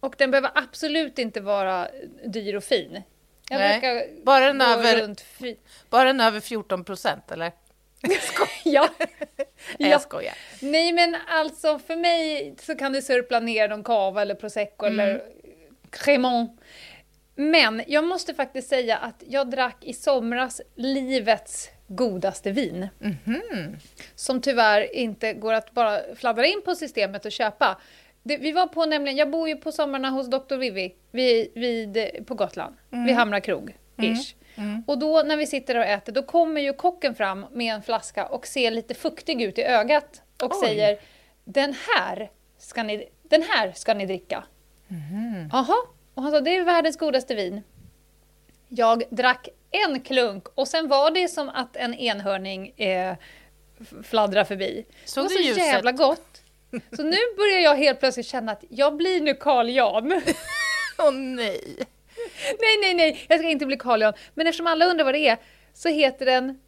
Och 0.00 0.14
den 0.18 0.30
behöver 0.30 0.50
absolut 0.54 1.18
inte 1.18 1.40
vara 1.40 1.88
dyr 2.24 2.54
och 2.56 2.64
fin. 2.64 3.02
Jag 3.50 3.58
Nej. 3.58 3.80
brukar 3.80 4.24
Bara 4.24 4.46
den 4.46 4.60
över- 4.60 4.96
runt 5.00 5.20
fi- 5.20 5.58
Bara 5.90 6.10
en 6.10 6.20
över 6.20 6.40
14 6.40 6.84
procent, 6.84 7.32
eller? 7.32 7.52
ja. 8.64 8.88
Nej, 8.98 9.46
ja. 9.78 9.88
jag 9.88 10.00
skojar. 10.00 10.34
Nej 10.60 10.92
men 10.92 11.16
alltså 11.28 11.78
för 11.78 11.96
mig 11.96 12.54
så 12.60 12.74
kan 12.74 12.92
det 12.92 13.02
sörpla 13.02 13.40
ner 13.40 13.68
någon 13.68 13.84
cava 13.84 14.22
eller 14.22 14.34
prosecco 14.34 14.86
Mm. 14.86 15.00
eller 15.00 15.22
cremant. 15.90 16.60
Men 17.34 17.82
jag 17.86 18.04
måste 18.04 18.34
faktiskt 18.34 18.68
säga 18.68 18.96
att 18.96 19.22
jag 19.28 19.50
drack 19.50 19.76
i 19.84 19.92
somras 19.92 20.60
livets 20.74 21.70
godaste 21.88 22.50
vin. 22.50 22.88
Mhm. 22.98 23.76
Som 24.14 24.40
tyvärr 24.40 24.94
inte 24.96 25.32
går 25.32 25.52
att 25.52 25.72
bara 25.72 26.00
fladdra 26.16 26.46
in 26.46 26.62
på 26.64 26.74
systemet 26.74 27.24
och 27.24 27.32
köpa. 27.32 27.78
Det, 28.22 28.36
vi 28.36 28.52
var 28.52 28.66
på 28.66 28.86
nämligen, 28.86 29.18
jag 29.18 29.30
bor 29.30 29.48
ju 29.48 29.56
på 29.56 29.72
sommarna 29.72 30.10
hos 30.10 30.26
Dr. 30.30 30.56
Vivi 30.56 30.94
vid, 31.10 31.50
vid, 31.54 32.26
på 32.26 32.34
Gotland, 32.34 32.76
Mm. 32.92 33.04
vid 33.06 33.14
Hamra 33.14 33.40
krog. 33.40 33.76
Ish. 33.98 34.34
Och 34.86 34.98
då 34.98 35.22
när 35.22 35.36
vi 35.36 35.46
sitter 35.46 35.76
och 35.78 35.84
äter, 35.84 36.12
då 36.12 36.22
kommer 36.22 36.60
ju 36.60 36.72
kocken 36.72 37.14
fram 37.14 37.46
med 37.52 37.74
en 37.74 37.82
flaska 37.82 38.26
och 38.26 38.46
ser 38.46 38.70
lite 38.70 38.94
fuktig 38.94 39.42
ut 39.42 39.58
i 39.58 39.62
ögat 39.62 40.22
och 40.42 40.52
Oj. 40.52 40.66
säger 40.68 40.98
den 41.44 41.74
här, 41.96 42.30
ska 42.58 42.82
ni, 42.82 43.08
den 43.22 43.42
här 43.42 43.72
ska 43.72 43.94
ni 43.94 44.06
dricka. 44.06 44.44
Jaha, 45.52 45.74
och 46.14 46.22
han 46.22 46.32
sa 46.32 46.40
det 46.40 46.56
är 46.56 46.64
världens 46.64 46.96
godaste 46.96 47.34
vin. 47.34 47.62
Jag 48.68 49.02
drack 49.10 49.48
en 49.70 50.00
klunk 50.00 50.44
och 50.54 50.68
sen 50.68 50.88
var 50.88 51.10
det 51.10 51.28
som 51.28 51.48
att 51.48 51.76
en 51.76 51.94
enhörning 51.94 52.68
eh, 52.76 53.16
f- 53.80 53.92
fladdrar 54.04 54.44
förbi. 54.44 54.84
Såg 55.04 55.24
det 55.24 55.28
var 55.28 55.36
så 55.42 55.42
ljuset? 55.42 55.62
jävla 55.66 55.92
gott. 55.92 56.42
Så 56.96 57.02
nu 57.02 57.16
börjar 57.36 57.58
jag 57.60 57.76
helt 57.76 58.00
plötsligt 58.00 58.26
känna 58.26 58.52
att 58.52 58.64
jag 58.68 58.96
blir 58.96 59.20
nu 59.20 59.34
Carl 59.34 59.68
Jan. 59.70 60.12
Åh 60.98 61.10
nej. 61.12 61.60
nej, 62.60 62.78
nej, 62.82 62.94
nej, 62.94 63.24
jag 63.28 63.38
ska 63.38 63.48
inte 63.48 63.66
bli 63.66 63.76
Carl 63.76 64.00
Jan. 64.02 64.12
Men 64.34 64.46
eftersom 64.46 64.66
alla 64.66 64.86
undrar 64.86 65.04
vad 65.04 65.14
det 65.14 65.28
är 65.28 65.36
så 65.74 65.88
heter 65.88 66.26
den 66.26 66.60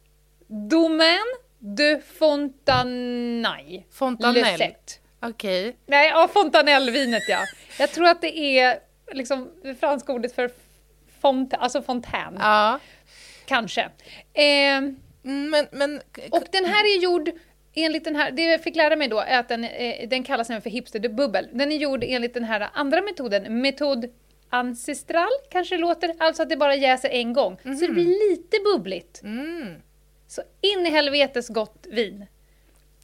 Domaine 0.47 1.35
de 1.59 2.01
Fontanay. 2.19 3.83
Fontanell. 3.91 4.73
Okej. 5.21 5.75
Nej, 5.85 6.09
ja, 6.09 6.27
fontanellvinet 6.33 7.23
ja. 7.29 7.39
Jag 7.79 7.91
tror 7.91 8.07
att 8.07 8.21
det 8.21 8.37
är 8.59 8.79
liksom 9.11 9.51
det 9.63 9.75
franska 9.75 10.13
ordet 10.13 10.35
för 10.35 10.51
font, 11.21 11.53
alltså 11.53 11.81
fontän. 11.81 12.35
Ja. 12.39 12.79
Kanske. 13.45 13.81
Eh, 14.33 14.81
Mm, 15.25 15.49
Men, 15.49 15.67
men 15.71 16.01
och 16.31 16.43
den 16.51 16.65
här 16.65 16.83
är 16.97 17.01
gjord 17.03 17.31
enligt 17.73 18.03
den 18.03 18.15
här, 18.15 18.31
det 18.31 18.41
jag 18.43 18.61
fick 18.63 18.75
lära 18.75 18.95
mig 18.95 19.07
då 19.07 19.19
är 19.19 19.39
att 19.39 19.47
den, 19.47 19.63
eh, 19.63 20.09
den 20.09 20.23
kallas 20.23 20.49
nämligen 20.49 20.61
för 20.61 20.69
hipsterbubbel. 20.69 21.47
Den 21.51 21.71
är 21.71 21.75
gjord 21.75 22.03
enligt 22.07 22.33
den 22.33 22.43
här 22.43 22.69
andra 22.73 23.01
metoden, 23.01 23.61
metod 23.61 24.05
ancestral 24.49 25.29
kanske 25.51 25.75
det 25.75 25.81
låter, 25.81 26.13
alltså 26.17 26.43
att 26.43 26.49
det 26.49 26.57
bara 26.57 26.75
jäser 26.75 27.09
en 27.09 27.33
gång. 27.33 27.57
Så 27.63 27.69
det 27.69 27.89
blir 27.91 28.29
lite 28.31 28.57
bubbligt. 28.73 29.21
mm, 29.23 29.75
Så 30.27 30.41
in 30.61 30.85
i 30.85 30.89
helvetes 30.89 31.47
gott 31.49 31.87
vin. 31.89 32.25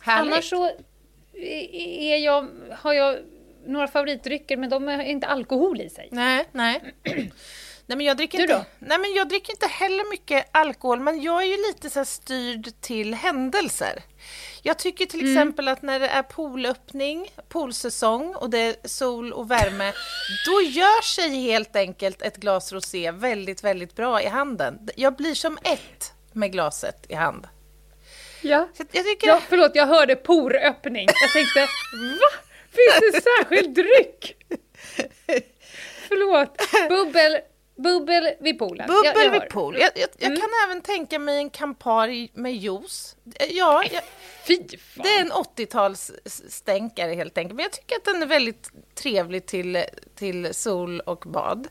härligt. 0.02 0.34
Annars 0.34 0.50
så 0.50 0.72
är 1.82 2.18
jag, 2.18 2.48
har 2.72 2.94
jag 2.94 3.18
några 3.66 3.88
favoritdrycker 3.88 4.58
men 4.58 4.70
de 4.70 4.88
har 4.88 5.04
inte 5.04 5.28
alkohol 5.28 5.82
i 5.82 5.90
sig. 5.90 6.08
Nej, 6.12 6.48
nej. 6.52 6.82
Nej 7.86 7.98
men, 7.98 8.06
jag 8.06 8.18
dricker 8.18 8.38
Du 8.38 8.44
inte, 8.44 8.54
då? 8.56 8.66
nej 8.80 8.98
men 9.00 9.14
jag 9.14 9.30
dricker 9.30 9.52
inte 9.54 9.68
heller 9.68 10.10
mycket 10.10 10.48
alkohol, 10.52 11.00
men 11.00 11.22
jag 11.22 11.44
är 11.44 11.48
ju 11.48 11.58
lite 11.58 11.90
så 11.90 12.06
styrd 12.06 12.82
till 12.82 13.14
händelser. 13.14 14.04
Jag 14.62 14.80
tycker 14.80 15.06
till 15.06 15.20
Mm. 15.20 15.32
exempel 15.32 15.68
att 15.68 15.82
när 15.82 16.00
det 16.00 16.08
är 16.08 16.24
poolöppning, 16.24 17.32
poolsäsong 17.50 18.36
och 18.36 18.50
det 18.50 18.58
är 18.60 18.88
sol 18.88 19.34
och 19.34 19.52
värme, 19.52 19.94
då 20.46 20.62
gör 20.62 21.02
sig 21.02 21.30
helt 21.42 21.76
enkelt 21.76 22.22
ett 22.22 22.38
glas 22.38 22.72
rosé 22.74 23.12
väldigt, 23.12 23.64
väldigt 23.64 23.96
bra 23.96 24.22
i 24.22 24.28
handen. 24.28 24.90
Jag 24.96 25.16
blir 25.16 25.36
som 25.36 25.58
ett 25.64 26.14
med 26.34 26.52
glaset 26.52 27.06
i 27.10 27.14
hand. 27.16 27.48
Ja. 28.42 28.68
Så 28.78 28.84
jag 28.92 29.06
tycker... 29.06 29.28
ja, 29.28 29.42
förlåt 29.50 29.72
jag 29.76 29.88
hörde 29.88 30.16
poröppning. 30.16 31.08
Jag 31.22 31.32
tänkte, 31.34 31.60
va? 32.20 32.51
Finns 32.72 33.14
det 33.14 33.22
särskild 33.22 33.76
dryck? 33.76 34.36
Förlåt. 36.08 36.58
Bubbel, 36.90 37.38
bubbel 37.78 38.30
vid 38.40 38.60
poolen. 38.60 38.86
Jag- 38.90 38.96
Bubbel 39.16 39.24
jag 39.26 39.32
vid 39.32 39.42
hör. 39.42 39.50
pool. 39.50 39.78
Jag, 39.80 39.92
jag, 39.96 40.10
jag 40.18 40.38
kan 40.40 40.50
även 40.68 40.82
tänka 40.82 41.20
mig 41.20 41.38
en 41.38 41.50
Campari 41.50 42.32
med 42.34 42.56
juice. 42.56 43.16
Ja, 43.50 43.84
jag, 43.92 44.02
Fy 44.48 44.78
fan. 44.78 45.04
Det 45.04 45.10
är 45.10 45.22
en 45.22 45.32
80-talsstänkare 45.32 47.16
helt 47.16 47.38
enkelt. 47.38 47.56
Men 47.56 47.64
jag 47.64 47.72
tycker 47.72 47.96
att 47.96 48.06
den 48.06 48.22
är 48.22 48.26
väldigt 48.26 48.70
trevlig 48.96 49.46
till, 49.46 49.84
till 50.16 50.54
sol 50.54 51.00
och 51.00 51.20
bad. 51.28 51.68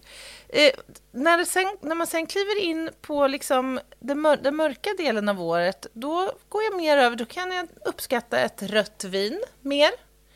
Eh, 0.48 0.72
när, 1.12 1.44
sen, 1.44 1.76
när 1.80 1.94
man 1.94 2.06
sen 2.06 2.26
kliver 2.26 2.58
in 2.62 2.90
på 3.00 3.26
liksom 3.26 3.80
den, 4.00 4.20
mör, 4.20 4.36
den 4.36 4.56
mörka 4.56 4.90
delen 4.98 5.28
av 5.28 5.42
året, 5.42 5.86
då 5.92 6.32
går 6.48 6.62
jag 6.62 6.76
mer 6.76 6.96
över, 6.96 7.16
då 7.16 7.24
kan 7.24 7.52
jag 7.52 7.68
uppskatta 7.84 8.38
ett 8.38 8.62
rött 8.62 9.04
vin 9.04 9.40
mer. 9.60 9.90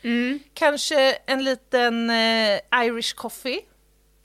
Mm. 0.05 0.39
Kanske 0.53 1.11
en 1.25 1.43
liten 1.43 2.09
eh, 2.09 2.59
Irish 2.85 3.15
coffee, 3.15 3.59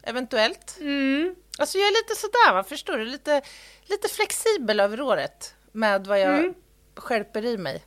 eventuellt. 0.03 0.77
Mm. 0.81 1.35
Alltså 1.59 1.79
jag 1.79 1.87
är 1.87 2.03
lite 2.03 2.15
sådär, 2.21 2.53
va? 2.55 2.65
förstår 2.65 2.99
du? 2.99 3.05
Lite, 3.05 3.43
lite 3.87 4.09
flexibel 4.09 4.81
över 4.81 5.01
året 5.01 5.55
med 5.73 6.07
vad 6.07 6.21
jag 6.21 6.39
Mm. 6.39 6.55
skärper 6.97 7.45
i 7.45 7.57
mig. 7.59 7.83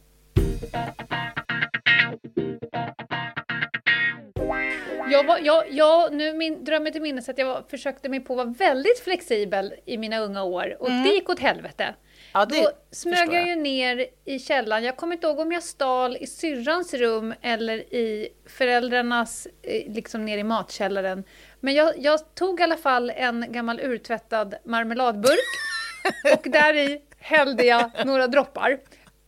Jag, 5.11 5.23
var, 5.23 5.39
jag, 5.43 5.71
jag, 5.71 6.13
nu 6.13 6.33
min 6.33 6.63
drömmer 6.63 6.91
till 6.91 7.01
minnes 7.01 7.29
att 7.29 7.37
jag 7.37 7.45
var, 7.45 7.63
försökte 7.69 8.09
mig 8.09 8.19
på 8.19 8.33
att 8.33 8.37
vara 8.37 8.55
väldigt 8.57 8.99
flexibel 8.99 9.73
i 9.85 9.97
mina 9.97 10.19
unga 10.19 10.43
år 10.43 10.77
och 10.79 10.89
det 10.89 11.09
gick 11.09 11.29
åt 11.29 11.39
helvete. 11.39 11.95
Ja, 12.33 12.45
det 12.45 12.61
Då 12.61 12.71
smög 12.91 13.33
jag 13.33 13.47
ju 13.47 13.55
ner 13.55 14.07
i 14.25 14.39
källaren. 14.39 14.83
Jag 14.83 14.97
kommer 14.97 15.15
inte 15.15 15.27
ihåg 15.27 15.39
om 15.39 15.51
jag 15.51 15.63
stal 15.63 16.17
i 16.19 16.27
syrrans 16.27 16.93
rum 16.93 17.33
eller 17.41 17.77
i 17.77 18.29
föräldrarnas, 18.45 19.47
eh, 19.61 19.93
liksom 19.93 20.25
ner 20.25 20.37
i 20.37 20.43
matkällaren. 20.43 21.23
Men 21.59 21.73
jag, 21.73 21.93
jag 21.97 22.35
tog 22.35 22.59
i 22.59 22.63
alla 22.63 22.77
fall 22.77 23.09
en 23.09 23.45
gammal 23.49 23.79
urtvättad 23.79 24.55
marmeladburk 24.65 25.39
och 26.33 26.51
där 26.51 26.73
i 26.73 27.01
hällde 27.19 27.63
jag 27.65 27.91
några 28.05 28.27
droppar 28.27 28.79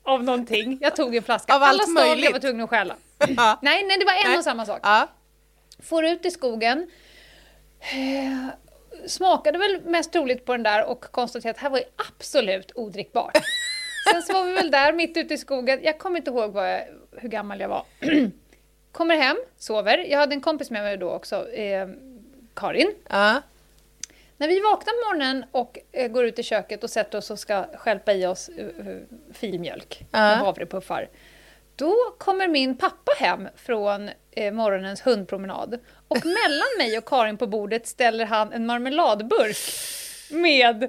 av 0.04 0.24
någonting. 0.24 0.78
Jag 0.82 0.96
tog 0.96 1.16
en 1.16 1.24
flaska. 1.24 1.56
Av 1.56 1.64
allt 1.64 1.82
Alla 1.82 2.02
stal 2.02 2.24
jag 2.24 2.32
var 2.32 2.40
tvungen 2.40 2.62
att 2.62 2.70
stjäla. 2.70 2.96
Nej, 3.62 3.84
nej, 3.86 3.98
det 4.00 4.06
var 4.06 4.14
en 4.14 4.30
Nej. 4.30 4.38
och 4.38 4.44
samma 4.44 4.66
sak. 4.66 4.80
Ja. 4.84 5.08
Får 5.84 6.06
ut 6.06 6.26
i 6.26 6.32
skogen. 6.32 6.88
Smakade 9.08 9.58
väl 9.58 9.82
mest 9.86 10.12
troligt 10.12 10.46
på 10.46 10.52
den 10.52 10.64
där 10.64 10.86
och 10.86 11.02
konstaterade 11.02 11.50
att 11.50 11.56
det 11.56 11.62
här 11.62 11.70
var 11.70 11.82
absolut 12.10 12.72
odrickbart. 12.76 13.38
Sen 14.12 14.22
så 14.22 14.34
var 14.34 14.44
vi 14.44 14.54
väl 14.54 14.72
där 14.72 14.94
mitt 14.94 15.18
ute 15.18 15.34
i 15.34 15.38
skogen. 15.38 15.80
Jag 15.84 16.00
kommer 16.00 16.18
inte 16.18 16.32
ihåg 16.32 16.56
jag, 16.58 16.82
hur 17.18 17.30
gammal 17.30 17.60
jag 17.60 17.70
var. 17.70 17.86
Kommer 18.92 19.16
hem, 19.16 19.38
sover. 19.58 19.98
Jag 19.98 20.20
hade 20.20 20.36
en 20.36 20.42
kompis 20.42 20.72
med 20.72 20.84
mig 20.84 20.98
då 20.98 21.12
också, 21.12 21.52
eh, 21.52 21.88
Karin. 22.54 22.96
Ja. 23.10 23.42
När 24.38 24.48
vi 24.48 24.60
vaknar 24.60 24.94
på 24.94 25.10
morgonen 25.10 25.46
och 25.52 25.80
eh, 25.92 26.08
går 26.08 26.26
ut 26.26 26.40
i 26.40 26.44
köket 26.44 26.84
och 26.84 26.90
sätter 26.90 27.18
oss 27.18 27.32
och 27.32 27.40
ska 27.40 27.66
stjälpa 27.78 28.14
i 28.14 28.26
oss 28.26 28.50
eh, 28.50 28.66
eh, 28.66 28.96
filmjölk 29.34 30.06
med 30.12 30.32
Ja. 30.32 30.36
havrepuffar. 30.36 31.10
Då 31.76 31.96
kommer 32.18 32.48
min 32.48 32.78
pappa 32.78 33.12
hem 33.20 33.48
från 33.56 34.10
eh, 34.32 34.54
morgonens 34.54 35.02
hundpromenad 35.02 35.80
och 36.08 36.18
mellan 36.26 36.68
mig 36.78 36.98
och 36.98 37.06
Karin 37.06 37.38
på 37.38 37.48
bordet 37.48 37.88
ställer 37.88 38.26
han 38.26 38.54
en 38.54 38.66
marmeladburk 38.66 39.58
med 40.32 40.84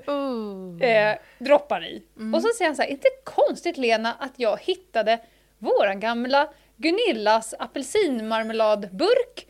eh, 0.82 1.18
droppar 1.38 1.84
i. 1.84 2.02
Och 2.34 2.42
så 2.42 2.48
säger 2.48 2.68
han 2.68 2.76
så 2.76 2.82
här, 2.82 2.88
inte 2.88 3.08
konstigt 3.24 3.76
Lena 3.76 4.12
att 4.12 4.32
jag 4.36 4.60
hittade 4.60 5.18
våran 5.58 6.00
gamla 6.00 6.48
Gunillas 6.76 7.54
apelsinmarmeladburk 7.58 9.46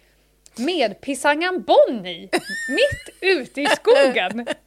med 0.56 1.00
Pisangan 1.00 1.62
Bonn 1.62 2.06
i, 2.06 2.30
mitt 2.68 3.16
ute 3.20 3.60
i 3.62 3.66
skogen. 3.66 4.46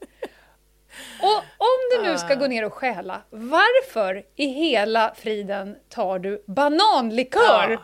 Och 1.22 1.38
om 1.58 1.78
du 2.04 2.10
nu 2.10 2.18
ska 2.18 2.36
gå 2.36 2.48
ner 2.48 2.66
och 2.66 2.74
stjäla, 2.74 3.22
varför 3.30 4.24
i 4.36 4.46
hela 4.46 5.14
friden 5.18 5.76
tar 5.90 6.20
du 6.20 6.44
bananlikör? 6.48 7.70
Ja. 7.70 7.80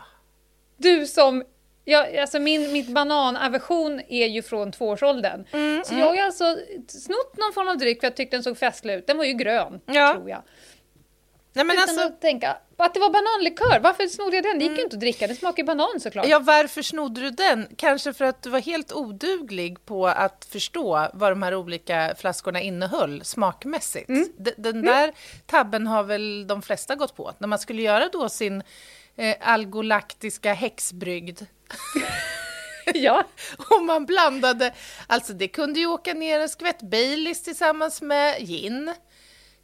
Du 0.76 1.06
som, 1.06 1.44
ja, 1.84 2.06
alltså 2.20 2.38
min 2.38 2.72
mitt 2.72 2.88
bananaversion 2.88 4.00
är 4.08 4.26
ju 4.26 4.42
från 4.42 4.72
tvåårsåldern. 4.72 5.44
Mm, 5.52 5.84
så 5.84 5.94
jag 5.94 6.06
har 6.06 6.22
alltså 6.22 6.56
snott 6.88 7.36
någon 7.36 7.52
form 7.54 7.68
av 7.68 7.78
dryck 7.78 8.00
för 8.00 8.06
jag 8.06 8.16
tyckte 8.16 8.36
den 8.36 8.42
såg 8.44 8.58
festlig 8.58 8.94
ut. 8.94 9.06
Den 9.06 9.18
var 9.18 9.24
ju 9.24 9.32
grön, 9.32 9.80
Ja. 9.86 10.12
tror 10.14 10.30
jag. 10.30 10.42
Nej, 11.56 11.64
men 11.64 11.76
Utan 11.76 11.88
alltså, 11.88 12.06
att 12.06 12.20
tänka 12.20 12.56
att 12.76 12.94
det 12.94 13.00
var 13.00 13.10
bananlikör. 13.10 13.80
Varför 13.80 14.06
snodde 14.06 14.36
jag 14.36 14.44
den? 14.44 14.58
Det 14.58 14.64
gick 14.64 14.76
ju 14.78 14.82
inte 14.84 14.96
att 14.96 15.00
dricka. 15.00 15.26
Den 15.26 15.36
smakar 15.36 15.62
ju 15.62 15.66
banan 15.66 16.00
såklart. 16.00 16.26
ja, 16.28 16.38
varför 16.38 16.82
snodde 16.82 17.20
du 17.20 17.30
den? 17.30 17.68
Kanske 17.76 18.12
för 18.12 18.24
att 18.24 18.42
du 18.42 18.50
var 18.50 18.60
helt 18.60 18.92
oduglig 18.92 19.86
på 19.86 20.06
att 20.06 20.46
förstå 20.52 21.08
vad 21.14 21.32
de 21.32 21.42
här 21.42 21.54
olika 21.54 22.14
flaskorna 22.18 22.60
innehöll 22.60 23.24
smakmässigt. 23.24 24.08
Mm. 24.08 24.28
D- 24.38 24.54
Den 24.56 24.82
där 24.82 25.12
tabben 25.46 25.86
har 25.86 26.02
väl 26.02 26.46
de 26.46 26.62
flesta 26.62 26.94
gått 26.94 27.16
på. 27.16 27.32
När 27.38 27.48
man 27.48 27.58
skulle 27.58 27.82
göra 27.82 28.08
då 28.12 28.28
sin 28.28 28.62
eh, 29.16 29.36
algolaktiska 29.40 30.52
häxbrygd. 30.52 31.40
ja. 32.94 33.24
Och 33.70 33.82
man 33.84 34.06
blandade, 34.06 34.74
alltså 35.06 35.32
det 35.32 35.48
kunde 35.48 35.80
ju 35.80 35.86
åka 35.86 36.14
ner 36.14 36.40
en 36.40 36.48
skvätt 36.48 36.82
Baileys 36.82 37.42
tillsammans 37.42 38.02
med 38.02 38.40
gin. 38.40 38.94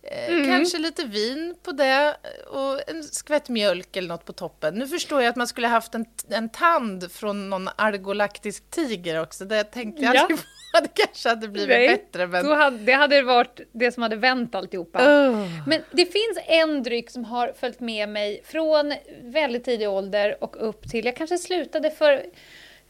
Eh, 0.02 0.28
Mm. 0.32 0.46
Kanske 0.46 0.78
lite 0.78 1.04
vin 1.04 1.54
på 1.62 1.72
det 1.72 2.16
och 2.50 2.90
en 2.90 3.02
skvätt 3.04 3.48
mjölk 3.48 3.96
eller 3.96 4.08
något 4.08 4.24
på 4.24 4.32
toppen. 4.32 4.74
Nu 4.74 4.86
förstår 4.88 5.22
jag 5.22 5.30
att 5.30 5.36
man 5.36 5.46
skulle 5.46 5.66
haft 5.66 5.94
en, 5.94 6.06
en 6.28 6.48
tand 6.48 7.12
från 7.12 7.50
någon 7.50 7.68
algolaktisk 7.76 8.70
tiger 8.70 9.20
också. 9.22 9.44
Det 9.44 9.64
tänkte 9.64 10.02
jag 10.02 10.14
Ja. 10.16 10.20
aldrig 10.20 10.38
på. 10.38 10.44
Det 10.82 10.88
kanske 10.94 11.28
hade 11.28 11.48
blivit 11.48 11.68
Nej, 11.68 11.88
bättre. 11.88 12.26
Men... 12.26 12.46
Hade, 12.46 12.78
det 12.78 12.92
hade 12.92 13.22
varit 13.22 13.60
det 13.72 13.92
som 13.92 14.02
hade 14.02 14.16
vänt 14.16 14.54
alltihopa. 14.54 14.98
Oh. 14.98 15.68
Men 15.68 15.80
det 15.90 16.04
finns 16.06 16.38
en 16.46 16.82
dryck 16.82 17.10
som 17.10 17.24
har 17.24 17.52
följt 17.60 17.80
med 17.80 18.08
mig 18.08 18.42
från 18.44 18.94
väldigt 19.22 19.64
tidig 19.64 19.88
ålder 19.90 20.44
och 20.44 20.68
upp 20.68 20.90
till, 20.90 21.04
jag 21.04 21.16
kanske 21.16 21.38
slutade 21.38 21.90
för, 21.90 22.22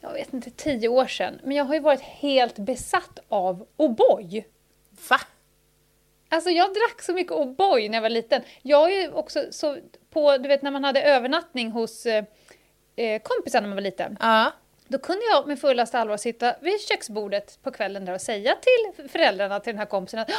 jag 0.01 0.13
vet 0.13 0.33
inte, 0.33 0.49
tio 0.51 0.87
år 0.87 1.07
sedan. 1.07 1.39
Men 1.43 1.51
jag 1.57 1.65
har 1.65 1.73
ju 1.73 1.79
varit 1.79 2.01
helt 2.01 2.59
besatt 2.59 3.19
av 3.29 3.67
O'boy. 3.77 4.43
Va? 5.09 5.19
Alltså 6.33 6.49
jag 6.49 6.73
drack 6.73 7.01
så 7.01 7.13
mycket 7.13 7.33
O'boy 7.33 7.89
när 7.89 7.97
jag 7.97 8.01
var 8.01 8.09
liten. 8.09 8.41
Jag 8.61 8.91
är 8.93 9.15
också 9.15 9.45
så 9.51 9.77
på, 10.13 10.37
du 10.37 10.47
vet 10.49 10.61
när 10.61 10.71
man 10.71 10.83
hade 10.83 11.01
övernattning 11.03 11.71
hos 11.71 12.05
eh, 12.05 12.23
eh, 12.95 13.21
kompisar 13.21 13.61
när 13.61 13.67
man 13.67 13.75
var 13.75 13.81
liten. 13.81 14.17
Ja. 14.19 14.51
Då 14.87 14.97
kunde 14.97 15.21
jag 15.25 15.47
med 15.47 15.59
fullaste 15.59 15.99
allvar 15.99 16.17
sitta 16.17 16.55
vid 16.61 16.81
köksbordet 16.81 17.59
på 17.63 17.71
kvällen 17.71 18.05
där 18.05 18.13
och 18.13 18.21
säga 18.21 18.55
till 18.55 19.09
föräldrarna 19.09 19.59
till 19.59 19.73
den 19.73 19.79
här 19.79 19.85
kompisen 19.85 20.19
att 20.19 20.29
"Åh, 20.29 20.35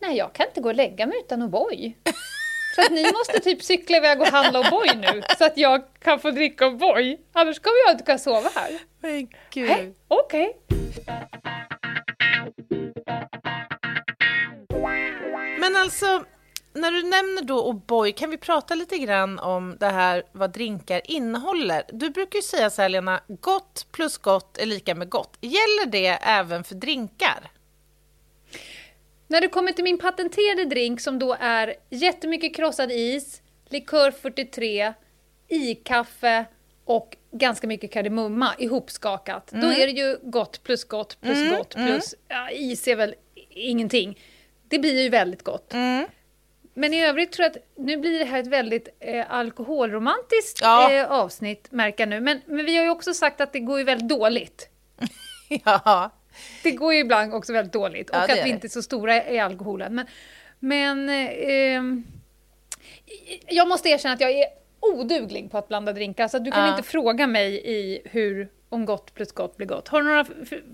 nej, 0.00 0.16
jag 0.16 0.32
kan 0.32 0.46
inte 0.46 0.60
gå 0.60 0.68
och 0.68 0.74
lägga 0.74 1.06
mig 1.06 1.18
utan 1.24 1.42
O'boy. 1.42 1.92
Så 2.74 2.80
att 2.82 2.90
ni 2.90 3.02
måste 3.12 3.40
typ 3.40 3.62
cykla 3.62 3.96
iväg 3.96 4.20
och 4.20 4.26
handla 4.26 4.62
O'boy 4.62 4.96
nu 4.96 5.22
så 5.38 5.44
att 5.44 5.56
jag 5.58 5.82
kan 5.98 6.20
få 6.20 6.30
dricka 6.30 6.64
O'boy. 6.64 7.18
Annars 7.32 7.58
kommer 7.58 7.76
jag 7.86 7.94
inte 7.94 8.04
kunna 8.04 8.18
sova 8.18 8.50
här. 8.54 8.78
Men 9.00 9.28
gud. 9.50 9.94
Okej. 10.08 10.56
Men 15.76 15.82
alltså, 15.82 16.24
när 16.72 16.90
du 16.90 17.02
nämner 17.02 17.42
då 17.42 17.72
O'boy, 17.72 18.12
kan 18.12 18.30
vi 18.30 18.36
prata 18.36 18.74
lite 18.74 18.98
grann 18.98 19.38
om 19.38 19.76
det 19.80 19.86
här 19.86 20.22
vad 20.32 20.52
drinkar 20.52 21.00
innehåller? 21.04 21.82
Du 21.92 22.10
brukar 22.10 22.36
ju 22.36 22.42
säga 22.42 22.70
så 22.70 22.82
här 22.82 22.88
Lena, 22.88 23.20
gott 23.28 23.86
plus 23.92 24.18
gott 24.18 24.58
är 24.58 24.66
lika 24.66 24.94
med 24.94 25.08
gott. 25.08 25.38
Gäller 25.40 25.86
det 25.86 26.06
även 26.06 26.64
för 26.64 26.74
drinkar? 26.74 27.50
När 29.26 29.40
det 29.40 29.48
kommer 29.48 29.72
till 29.72 29.84
min 29.84 29.98
patenterade 29.98 30.64
drink 30.64 31.00
som 31.00 31.18
då 31.18 31.36
är 31.40 31.74
jättemycket 31.90 32.56
krossad 32.56 32.92
is, 32.92 33.42
likör 33.68 34.10
43, 34.10 34.94
i-kaffe 35.48 36.44
och 36.84 37.16
ganska 37.32 37.66
mycket 37.66 37.92
kardemumma 37.92 38.54
ihopskakat. 38.58 39.50
Då 39.52 39.66
är 39.66 39.86
det 39.86 39.92
ju 39.92 40.18
gott 40.22 40.62
plus 40.62 40.84
gott 40.84 41.20
plus 41.20 41.50
gott 41.50 41.74
plus 41.74 42.14
ja, 42.28 42.50
is 42.50 42.88
är 42.88 42.96
väl 42.96 43.14
ingenting. 43.50 44.18
Det 44.68 44.78
blir 44.78 45.02
ju 45.02 45.08
väldigt 45.08 45.42
gott. 45.42 45.74
Men 46.74 46.94
i 46.94 47.04
övrigt 47.04 47.32
tror 47.32 47.44
jag 47.44 47.50
att 47.50 47.62
nu 47.76 47.96
blir 47.96 48.18
det 48.18 48.24
här 48.24 48.38
ett 48.40 48.46
väldigt 48.46 48.88
eh, 49.00 49.24
alkoholromantiskt 49.32 50.58
Ja. 50.62 50.92
eh, 50.92 51.10
avsnitt, 51.12 51.68
märker 51.70 52.06
nu. 52.06 52.20
Men, 52.20 52.40
men 52.46 52.66
vi 52.66 52.76
har 52.76 52.84
ju 52.84 52.90
också 52.90 53.14
sagt 53.14 53.40
att 53.40 53.52
det 53.52 53.60
går 53.60 53.78
ju 53.78 53.84
väldigt 53.84 54.08
dåligt. 54.08 54.68
ja. 55.64 56.10
Det 56.62 56.70
går 56.70 56.94
ju 56.94 57.00
ibland 57.00 57.34
också 57.34 57.52
väldigt 57.52 57.72
dåligt 57.72 58.10
Ja, 58.12 58.24
och 58.24 58.30
att 58.30 58.44
vi 58.44 58.50
inte 58.50 58.66
är 58.66 58.68
så 58.68 58.82
stora 58.82 59.28
i 59.30 59.38
alkoholen. 59.38 59.94
Men, 59.94 60.06
men 60.58 61.08
eh, 61.08 61.30
ehm, 61.50 62.04
jag 63.48 63.68
måste 63.68 63.88
erkänna 63.88 64.14
att 64.14 64.20
jag 64.20 64.30
är 64.30 64.46
oduglig 64.80 65.50
på 65.50 65.58
att 65.58 65.68
blanda 65.68 65.92
drinkar 65.92 66.28
så 66.28 66.38
du 66.38 66.50
kan 66.50 66.60
Ja. 66.66 66.70
inte 66.70 66.82
fråga 66.82 67.26
mig 67.26 67.62
i 67.64 68.00
hur 68.04 68.48
om 68.68 68.84
gott 68.84 69.14
plus 69.14 69.32
gott 69.32 69.56
blir 69.56 69.66
gott. 69.66 69.88
Har 69.88 70.02
du 70.02 70.08
några 70.08 70.26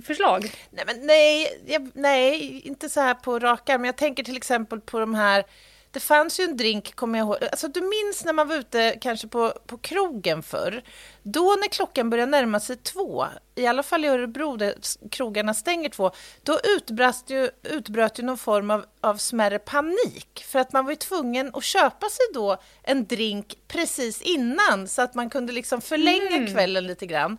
förslag? 0.05 0.55
Nej, 0.71 0.85
men 0.87 1.07
nej, 1.07 1.63
jag, 1.67 1.91
nej, 1.95 2.61
inte 2.65 2.89
så 2.89 3.01
här 3.01 3.15
på 3.15 3.39
rak 3.39 3.69
arm, 3.69 3.81
men 3.81 3.89
jag 3.89 3.97
tänker 3.97 4.25
till 4.25 4.37
exempel 4.37 4.81
på 4.81 4.99
de 4.99 5.15
här 5.15 5.45
det 5.93 6.01
fanns 6.01 6.41
ju 6.41 6.45
en 6.45 6.57
drink, 6.57 6.95
kommer 6.95 7.19
jag 7.19 7.27
ihåg, 7.27 7.37
alltså 7.51 7.69
du 7.69 7.81
minns 7.81 8.25
när 8.25 8.33
man 8.33 8.49
var 8.49 8.57
ute 8.57 8.99
kanske 9.01 9.29
på, 9.29 9.53
på 9.67 9.79
krogen 9.79 10.43
förr, 10.43 10.83
då 11.23 11.57
när 11.61 11.69
klockan 11.69 12.11
började 12.11 12.31
närma 12.31 12.61
sig 12.61 12.77
två, 12.77 13.27
i 13.55 13.67
alla 13.67 13.83
fall 13.83 14.05
i 14.05 14.09
Örebro 14.09 14.57
där 14.57 14.75
krogarna 15.11 15.55
stänger 15.55 15.89
två, 15.89 16.11
då 16.43 16.59
utbrast 16.77 17.31
ju, 17.31 17.51
utbröt 17.63 18.19
ju 18.19 18.23
någon 18.23 18.39
form 18.39 18.71
av, 18.71 18.85
av 19.01 19.17
smärre 19.17 19.59
panik, 19.59 20.45
för 20.47 20.59
att 20.59 20.73
man 20.73 20.85
var 20.85 20.93
ju 20.93 20.97
tvungen 20.97 21.51
att 21.55 21.65
köpa 21.65 22.09
sig 22.09 22.27
då 22.35 22.57
en 22.83 23.07
drink 23.07 23.59
precis 23.69 24.23
innan, 24.23 24.89
så 24.89 25.03
att 25.03 25.15
man 25.15 25.31
kunde 25.31 25.53
liksom 25.53 25.81
förlänga 25.81 26.47
kvällen 26.47 26.87
lite 26.87 27.07
grann. 27.07 27.39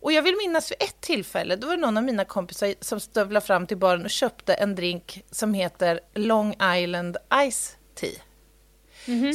Och 0.00 0.12
jag 0.12 0.22
vill 0.22 0.36
minnas 0.36 0.70
vid 0.70 0.82
ett 0.82 1.00
tillfälle, 1.00 1.56
då 1.56 1.66
var 1.66 1.76
det 1.76 1.80
någon 1.82 1.96
av 1.96 2.04
mina 2.04 2.24
kompisar 2.24 2.74
som 2.80 3.00
stövlade 3.00 3.46
fram 3.46 3.66
till 3.66 3.76
baren 3.76 4.04
och 4.04 4.10
köpte 4.10 4.54
en 4.54 4.74
drink 4.74 5.24
som 5.30 5.54
heter 5.54 6.00
Long 6.14 6.54
Island 6.76 7.16
Ice 7.50 7.76
Tea. 7.94 8.20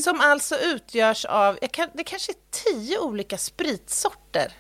Som 0.04 0.20
alltså 0.22 0.58
utgörs 0.58 1.26
av, 1.26 1.60
kan, 1.72 1.90
det 1.94 2.04
kanske 2.04 2.32
är 2.32 2.36
tio 2.74 3.00
olika 3.00 3.38
spritsorter. 3.38 4.54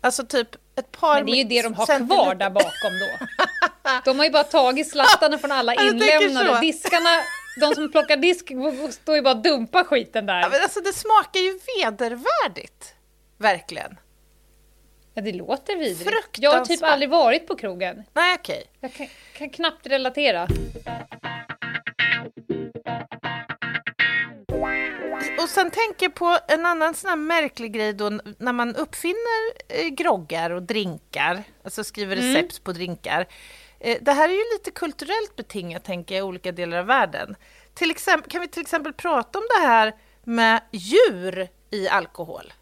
Alltså 0.00 0.26
typ 0.26 0.48
ett 0.78 0.92
par 0.92 1.14
Men 1.14 1.26
det 1.26 1.32
är 1.32 1.36
ju 1.36 1.44
det 1.44 1.62
de 1.62 1.74
har 1.74 1.86
centiliter- 1.86 2.06
kvar 2.24 2.34
där 2.34 2.50
bakom 2.50 2.92
då. 3.00 3.26
De 4.04 4.18
har 4.18 4.24
ju 4.26 4.30
bara 4.32 4.44
tagit 4.44 4.90
slattarna 4.90 5.38
från 5.38 5.52
alla 5.52 5.74
Ja, 5.74 5.82
inlämnade. 5.88 6.60
Diskarna, 6.60 7.08
de 7.60 7.74
som 7.74 7.92
plockar 7.92 8.16
disk 8.16 8.50
står 9.02 9.16
ju 9.16 9.22
bara 9.22 9.34
och 9.34 9.42
dumpar 9.42 9.84
skiten 9.84 10.26
Ja, 10.28 10.34
där. 10.34 10.50
men 10.50 10.62
alltså 10.62 10.80
det 10.80 10.92
smakar 10.92 11.40
ju 11.40 11.58
vedervärdigt. 11.76 12.94
Verkligen. 13.38 13.96
Ja, 15.18 15.22
det 15.22 15.32
låter 15.32 15.76
vidrigt. 15.76 16.38
Jag 16.38 16.50
har 16.50 16.64
typ 16.64 16.82
aldrig 16.82 17.10
varit 17.10 17.46
på 17.46 17.56
krogen. 17.56 18.04
Nej, 18.12 18.36
okej. 18.38 18.64
Jag 18.80 18.92
kan, 18.92 19.06
kan 19.32 19.50
knappt 19.50 19.86
relatera. 19.86 20.48
Och 25.42 25.48
sen 25.48 25.70
tänker 25.70 26.06
jag 26.06 26.14
på 26.14 26.38
en 26.48 26.66
annan 26.66 26.94
sån 26.94 27.08
här 27.08 27.16
märklig 27.16 27.72
grej 27.72 27.92
då 27.92 28.10
när 28.38 28.52
man 28.52 28.76
uppfinner 28.76 29.52
eh, 29.68 29.86
groggar 29.88 30.50
och 30.50 30.62
drinkar, 30.62 31.42
alltså 31.64 31.84
skriver 31.84 32.16
recept 32.16 32.64
på 32.64 32.72
drinkar. 32.72 33.26
Eh, 33.80 33.98
det 34.00 34.12
här 34.12 34.28
är 34.28 34.32
ju 34.32 34.44
lite 34.52 34.70
kulturellt 34.70 35.36
betingat, 35.36 35.84
tänker 35.84 36.14
jag, 36.14 36.20
i 36.20 36.22
olika 36.22 36.52
delar 36.52 36.78
av 36.78 36.86
världen. 36.86 37.36
Till 37.74 37.90
exempel, 37.90 38.30
kan 38.30 38.40
vi 38.40 38.48
till 38.48 38.62
exempel 38.62 38.92
prata 38.92 39.38
om 39.38 39.44
det 39.60 39.66
här 39.66 39.94
med 40.24 40.60
djur 40.70 41.48
i 41.70 41.88
alkohol? 41.88 42.52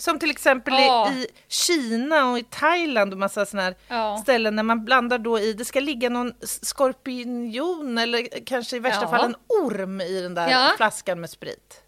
Som 0.00 0.18
till 0.18 0.30
exempel 0.30 0.74
Ja. 0.74 1.12
i, 1.12 1.26
Kina 1.48 2.30
och 2.30 2.38
i 2.38 2.42
Thailand 2.42 3.12
och 3.12 3.18
massa 3.18 3.46
såna 3.46 3.62
här 3.62 3.74
Ja. 3.88 4.18
ställen 4.22 4.56
när 4.56 4.62
man 4.62 4.84
blandar 4.84 5.18
då 5.18 5.38
i, 5.38 5.52
det 5.52 5.64
ska 5.64 5.80
ligga 5.80 6.08
någon 6.08 6.32
skorpion 6.40 7.98
eller 7.98 8.44
kanske 8.46 8.76
i 8.76 8.78
värsta 8.78 9.02
Ja. 9.02 9.08
fall 9.08 9.24
en 9.24 9.36
orm 9.48 10.00
i 10.00 10.20
den 10.22 10.34
där 10.34 10.48
Ja. 10.50 10.72
flaskan 10.76 11.20
med 11.20 11.30
sprit. 11.30 11.82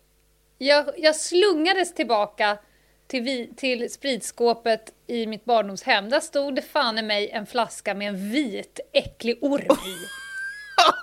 Jag, 0.59 0.85
jag 0.97 1.17
slungades 1.17 1.95
tillbaka 1.95 2.59
till, 3.07 3.23
vi, 3.23 3.55
till 3.57 3.93
spritskåpet 3.93 4.93
i 5.07 5.27
mitt 5.27 5.45
barndomshem. 5.45 6.11
Där 6.11 6.21
stod 6.21 6.55
det 6.55 6.63
fan 6.63 6.99
i 6.99 7.03
mig 7.03 7.31
en 7.31 7.47
flaska 7.47 7.95
med 7.95 8.09
en 8.09 8.31
vit 8.33 8.81
äcklig 8.93 9.39
orm 9.45 9.63
i. 9.87 9.97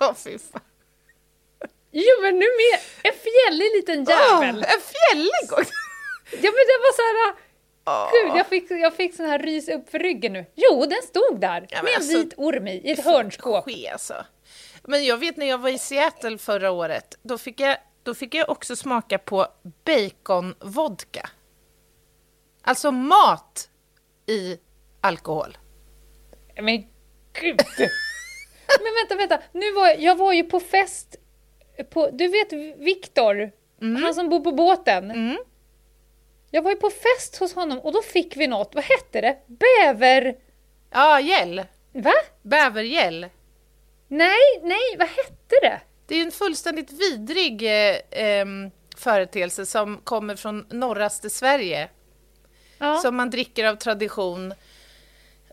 Åh, 0.00 0.14
fy 0.24 0.38
fan. 0.38 0.60
Jo 1.92 2.22
men 2.22 2.34
nu 2.38 2.46
med 2.46 2.80
en 3.02 3.18
fjällig 3.18 3.66
liten 3.76 4.04
jävel. 4.04 4.56
En 4.64 4.80
fjällig 4.80 5.52
också! 5.52 5.72
Ja 6.32 6.50
men 6.56 6.64
det 6.70 6.78
var 6.84 6.92
så 6.96 7.02
här. 7.02 7.34
Åh. 7.86 8.10
Gud, 8.12 8.36
jag 8.38 8.46
fick, 8.46 8.70
jag 8.70 8.94
fick 8.94 9.16
sån 9.16 9.26
här 9.26 9.38
rys 9.38 9.68
upp 9.68 9.90
för 9.90 9.98
ryggen 9.98 10.32
nu. 10.32 10.46
Jo, 10.54 10.86
den 10.86 11.02
stod 11.02 11.40
där 11.40 11.66
Ja, 11.70 11.82
med 11.82 11.90
en 11.90 11.96
alltså- 11.96 12.18
vit 12.18 12.34
orm 12.36 12.68
i, 12.68 12.72
i 12.72 12.90
ett 12.90 13.04
hörnskåp. 13.04 13.64
Ske, 13.64 13.88
alltså. 13.88 14.14
Men 14.84 15.04
jag 15.04 15.16
vet 15.16 15.36
när 15.36 15.46
jag 15.46 15.58
var 15.58 15.68
i 15.68 15.78
Seattle 15.78 16.38
förra 16.38 16.70
året, 16.70 17.18
då 17.22 17.38
fick 17.38 17.60
jag, 17.60 17.76
då 18.02 18.14
fick 18.14 18.34
jag 18.34 18.50
också 18.50 18.76
smaka 18.76 19.18
på 19.18 19.46
baconvodka. 19.84 21.30
Alltså 22.62 22.90
mat 22.90 23.68
i 24.26 24.58
alkohol. 25.00 25.58
Men 26.62 26.76
gud! 27.40 27.60
Men 28.82 28.94
vänta, 28.94 29.16
vänta. 29.16 29.46
Nu 29.52 29.72
var, 29.72 29.88
jag 29.98 30.16
var 30.16 30.32
ju 30.32 30.44
på 30.44 30.60
fest 30.60 31.16
på, 31.90 32.10
du 32.12 32.28
vet 32.28 32.52
Viktor, 32.78 33.50
han 34.02 34.14
som 34.14 34.28
bor 34.28 34.40
på 34.40 34.52
båten. 34.52 35.10
Mm. 35.10 35.36
Jag 36.50 36.62
var 36.62 36.70
ju 36.70 36.76
på 36.76 36.90
fest 36.90 37.36
hos 37.36 37.54
honom 37.54 37.78
och 37.78 37.92
då 37.92 38.02
fick 38.02 38.36
vi 38.36 38.46
något, 38.46 38.74
vad 38.74 38.84
hette 38.84 39.20
det? 39.20 39.36
Bäver... 39.46 40.36
Ja, 40.90 41.20
gäll. 41.20 41.64
Va? 41.92 42.12
Bävergäll. 42.42 43.26
Nej, 44.08 44.60
nej, 44.62 44.96
vad 44.98 45.08
hette 45.08 45.56
det? 45.62 45.80
Det 46.06 46.14
är 46.14 46.18
ju 46.18 46.24
en 46.24 46.32
fullständigt 46.32 46.92
vidrig 46.92 47.62
eh, 47.62 47.96
em, 48.10 48.70
företeelse 48.96 49.66
som 49.66 50.00
kommer 50.04 50.36
från 50.36 50.66
norraste 50.70 51.30
Sverige. 51.30 51.88
Ja. 52.78 52.96
Som 52.98 53.16
man 53.16 53.30
dricker 53.30 53.64
av 53.64 53.76
tradition 53.76 54.54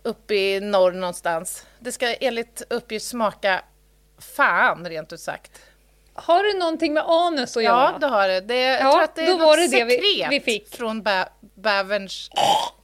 uppe 0.04 0.36
i 0.36 0.60
norr 0.60 0.92
någonstans. 0.92 1.66
Det 1.80 1.92
ska 1.92 2.14
enligt 2.14 2.64
uppgift 2.70 3.06
smaka 3.06 3.64
fan, 4.36 4.90
rent 4.90 5.14
ut 5.14 5.20
sagt. 5.20 5.62
Har 6.17 6.43
det 6.43 6.60
någonting 6.60 6.93
med 6.93 7.03
anus 7.08 7.58
att 7.58 7.63
göra? 7.63 7.91
Ja, 7.93 7.97
det 7.99 8.08
har 8.08 8.27
det. 8.27 8.41
det 8.41 8.56
jag 8.62 8.82
Ja, 8.82 8.91
tror 8.91 9.01
att 9.03 9.15
det 9.15 9.21
är 9.21 9.27
då 9.27 9.34
något 9.34 9.41
var 9.47 9.58
det 9.58 9.67
det 9.67 9.84
vi- 9.86 10.27
vi 10.30 10.39
fick. 10.39 10.75
från 10.75 11.03
bä 11.03 11.25
bäverns 11.56 12.30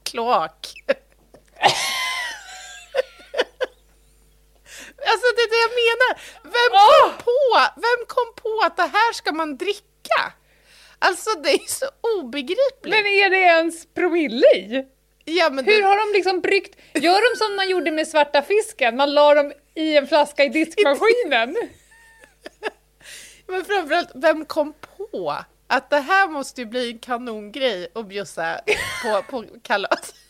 kloak. 0.04 0.68
alltså 5.12 5.28
det 5.36 5.42
är 5.42 5.50
det 5.50 5.62
jag 5.66 5.74
menar. 5.84 6.12
Vem 6.44 6.72
kom, 6.90 7.18
på, 7.26 7.58
vem 7.82 8.06
kom 8.08 8.34
på 8.44 8.62
att 8.66 8.78
det 8.78 8.90
här 8.98 9.14
ska 9.14 9.32
man 9.32 9.58
dricka? 9.58 10.34
Alltså 11.00 11.30
det 11.44 11.50
är 11.50 11.68
så 11.68 11.86
obegripligt. 12.20 12.84
Men 12.84 13.06
är 13.06 13.30
det 13.30 13.38
ens 13.38 13.94
promille 13.94 14.48
i? 14.48 14.86
ja, 15.26 15.50
men 15.50 15.66
Hur 15.66 15.82
det, 15.82 15.88
har 15.88 15.98
de 16.08 16.14
liksom 16.18 16.42
bryggt? 16.42 16.76
Gör 16.94 17.34
de 17.34 17.38
som 17.38 17.56
man 17.56 17.70
gjorde 17.70 17.92
med 17.92 18.08
svarta 18.08 18.42
fisken? 18.42 18.96
Man 18.96 19.14
la 19.14 19.34
dem 19.34 19.54
i 19.76 19.98
en 19.98 20.08
flaska 20.08 20.44
i 20.44 20.50
diskmaskinen? 20.50 21.56
men 23.48 23.66
framförallt, 23.66 24.12
vem 24.16 24.46
kom 24.46 24.74
på 24.98 25.38
att 25.68 25.90
det 25.90 26.00
här 26.00 26.28
måste 26.28 26.62
ju 26.62 26.68
bli 26.68 26.92
en 26.92 27.00
kanongrej 27.00 27.88
att 27.96 28.08
bjussa 28.08 28.60
på, 29.04 29.24
på 29.32 29.46
kalas? 29.62 30.14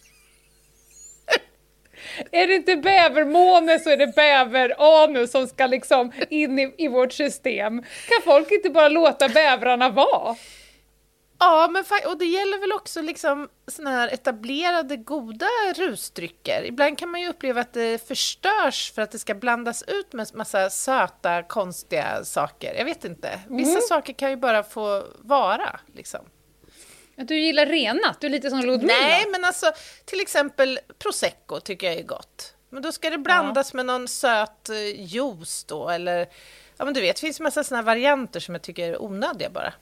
Är 2.32 2.48
det 2.48 2.56
inte 2.56 2.76
bävermåne 2.76 3.80
så 3.80 3.90
är 3.90 3.98
det 3.98 4.08
bäveranus 4.08 5.32
som 5.32 5.48
ska 5.48 5.68
liksom 5.68 6.12
in 6.30 6.60
i, 6.60 6.74
i 6.78 6.88
vårt 6.88 7.14
system. 7.14 7.82
Kan 7.82 8.22
folk 8.24 8.52
inte 8.52 8.70
bara 8.70 8.90
låta 8.90 9.30
bävrarna 9.30 9.90
vara? 9.90 10.36
Ja, 11.44 11.68
men 11.72 11.84
och 12.06 12.18
det 12.18 12.26
gäller 12.26 12.60
väl 12.60 12.72
också 12.72 13.02
liksom 13.02 13.50
såna 13.68 13.90
här 13.90 14.08
etablerade 14.14 14.98
goda 14.98 15.48
rusdrycker. 15.76 16.64
Ibland 16.66 16.98
kan 16.98 17.10
man 17.10 17.22
ju 17.22 17.30
uppleva 17.30 17.62
att 17.62 17.74
det 17.74 18.08
förstörs 18.08 18.92
för 18.92 19.02
att 19.02 19.12
det 19.12 19.20
ska 19.20 19.36
blandas 19.36 19.84
ut 19.88 20.14
med 20.14 20.28
massa 20.34 20.70
söta, 20.70 21.44
konstiga 21.44 22.26
saker. 22.26 22.74
Jag 22.76 22.86
vet 22.86 23.06
inte. 23.06 23.40
Vissa 23.50 23.82
saker 23.82 24.14
kan 24.14 24.30
ju 24.30 24.36
bara 24.36 24.64
få 24.64 25.04
vara, 25.20 25.80
liksom. 25.94 26.22
Att 27.18 27.28
du 27.28 27.40
gillar 27.40 27.66
renat, 27.66 28.22
du 28.22 28.28
är 28.28 28.32
lite 28.32 28.50
som 28.50 28.60
Ludmilla. 28.60 28.94
Nej, 28.94 29.26
men 29.32 29.46
alltså 29.46 29.72
till 30.06 30.22
exempel 30.22 30.80
prosecco 30.98 31.60
tycker 31.60 31.88
jag 31.88 31.96
är 31.96 32.04
gott. 32.04 32.56
Men 32.70 32.82
då 32.82 32.92
ska 32.92 33.10
det 33.10 33.18
blandas 33.18 33.74
med 33.74 33.86
någon 33.86 34.08
söt 34.08 34.70
eh, 34.70 35.06
juice 35.06 35.64
då, 35.64 35.90
eller 35.90 36.30
ja, 36.78 36.86
men 36.86 36.94
du 36.94 37.02
vet, 37.02 37.16
det 37.16 37.20
finns 37.20 37.40
massa 37.40 37.64
såna 37.64 37.78
här 37.78 37.86
varianter 37.86 38.40
som 38.40 38.56
jag 38.56 38.62
tycker 38.62 38.90
är 38.90 39.02
onödiga 39.02 39.50
bara. 39.50 39.74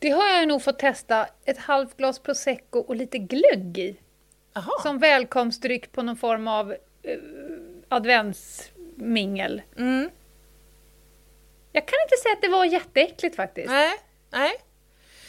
Det 0.00 0.10
har 0.10 0.28
jag 0.28 0.48
nog 0.48 0.62
fått 0.62 0.78
testa 0.78 1.26
ett 1.44 1.58
halvt 1.58 1.96
glas 1.96 2.18
prosecco 2.18 2.78
och 2.78 2.96
lite 2.96 3.18
glögg 3.18 3.78
i. 3.78 3.96
Jaha. 4.54 4.82
Som 4.82 4.98
välkomstdryck 4.98 5.92
på 5.92 6.02
någon 6.02 6.16
form 6.16 6.48
av 6.48 6.72
eh, 7.02 7.18
adventsmingel. 7.88 9.62
Mm. 9.78 10.10
Jag 11.72 11.86
kan 11.86 11.98
inte 12.06 12.16
säga 12.22 12.32
att 12.32 12.42
det 12.42 12.48
var 12.48 12.64
jätteäckligt 12.64 13.36
faktiskt. 13.36 13.68
Nej, 13.68 13.90
nej. 14.30 14.52